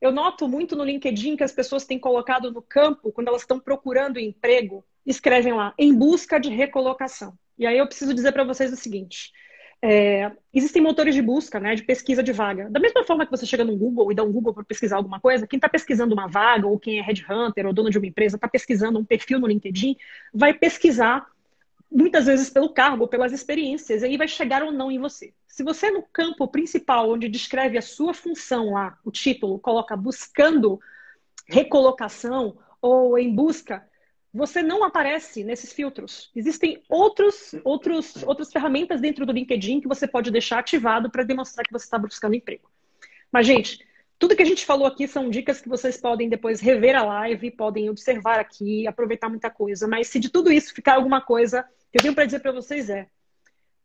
[0.00, 3.58] Eu noto muito no LinkedIn que as pessoas têm colocado no campo, quando elas estão
[3.58, 7.36] procurando emprego, escrevem lá, em busca de recolocação.
[7.58, 9.32] E aí eu preciso dizer para vocês o seguinte:
[9.86, 12.70] é, existem motores de busca, né, de pesquisa de vaga.
[12.70, 15.20] Da mesma forma que você chega no Google e dá um Google para pesquisar alguma
[15.20, 18.36] coisa, quem está pesquisando uma vaga, ou quem é headhunter, ou dono de uma empresa,
[18.38, 19.94] está pesquisando um perfil no LinkedIn,
[20.32, 21.26] vai pesquisar
[21.92, 25.34] muitas vezes pelo cargo, pelas experiências, e aí vai chegar ou não em você.
[25.46, 30.80] Se você no campo principal, onde descreve a sua função lá, o título, coloca buscando
[31.46, 33.84] recolocação ou em busca
[34.34, 36.28] você não aparece nesses filtros.
[36.34, 41.64] Existem outros, outros, outras ferramentas dentro do LinkedIn que você pode deixar ativado para demonstrar
[41.64, 42.68] que você está buscando emprego.
[43.30, 43.78] Mas, gente,
[44.18, 47.52] tudo que a gente falou aqui são dicas que vocês podem depois rever a live,
[47.52, 49.86] podem observar aqui, aproveitar muita coisa.
[49.86, 51.62] Mas se de tudo isso ficar alguma coisa,
[51.92, 53.06] que eu tenho para dizer para vocês é: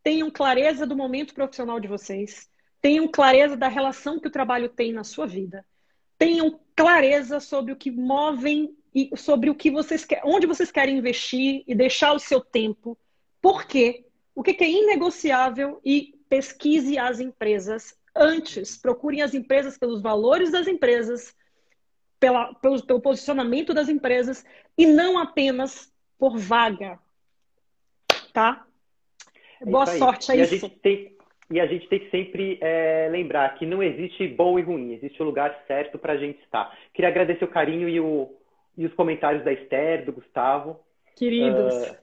[0.02, 2.50] tenham clareza do momento profissional de vocês,
[2.82, 5.64] tenham clareza da relação que o trabalho tem na sua vida,
[6.18, 10.98] tenham clareza sobre o que movem e sobre o que vocês querem, onde vocês querem
[10.98, 12.98] investir e deixar o seu tempo.
[13.40, 14.04] Por quê?
[14.34, 18.76] O que é inegociável e pesquise as empresas antes.
[18.76, 21.34] Procurem as empresas pelos valores das empresas,
[22.18, 24.44] pela, pelo, pelo posicionamento das empresas
[24.76, 26.98] e não apenas por vaga.
[28.32, 28.64] Tá?
[29.60, 30.54] É Boa sorte a e isso.
[30.54, 31.16] A gente tem,
[31.50, 35.20] e a gente tem que sempre é, lembrar que não existe bom e ruim, existe
[35.20, 36.76] o lugar certo para a gente estar.
[36.94, 38.30] Queria agradecer o carinho e o,
[38.80, 40.80] e os comentários da Esther, do Gustavo.
[41.14, 41.74] Queridos.
[41.74, 41.96] Uh,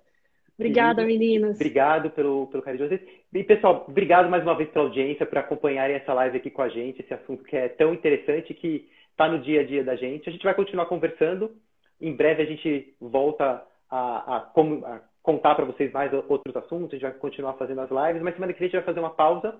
[0.59, 1.19] Obrigada, queridos.
[1.19, 1.55] meninas.
[1.55, 3.09] Obrigado pelo, pelo carinho de vocês.
[3.33, 6.69] E, pessoal, obrigado mais uma vez pela audiência, por acompanharem essa live aqui com a
[6.69, 10.29] gente, esse assunto que é tão interessante, que está no dia a dia da gente.
[10.29, 11.55] A gente vai continuar conversando.
[11.99, 16.91] Em breve a gente volta a, a, a contar para vocês mais outros assuntos, a
[16.91, 19.15] gente vai continuar fazendo as lives, mas semana que vem a gente vai fazer uma
[19.15, 19.55] pausa.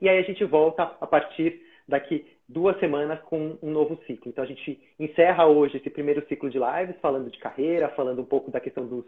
[0.00, 4.28] E aí a gente volta a partir daqui duas semanas com um novo ciclo.
[4.28, 8.24] Então a gente encerra hoje esse primeiro ciclo de lives, falando de carreira, falando um
[8.26, 9.04] pouco da questão dos,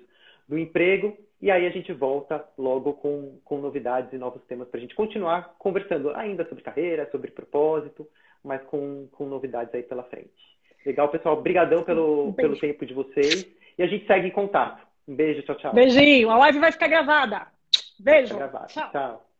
[0.49, 4.79] do emprego, e aí a gente volta logo com, com novidades e novos temas para
[4.79, 8.07] a gente continuar conversando ainda sobre carreira, sobre propósito,
[8.43, 10.33] mas com, com novidades aí pela frente.
[10.85, 11.39] Legal, pessoal.
[11.39, 13.47] Obrigadão pelo, um pelo tempo de vocês.
[13.79, 14.87] E a gente segue em contato.
[15.09, 15.73] Um beijo, tchau, tchau.
[15.73, 16.31] Beijinho.
[16.31, 17.47] A live vai ficar gravada.
[17.99, 18.35] Beijo.
[18.35, 18.67] Ficar gravada.
[18.67, 18.91] tchau.
[18.91, 19.34] tchau.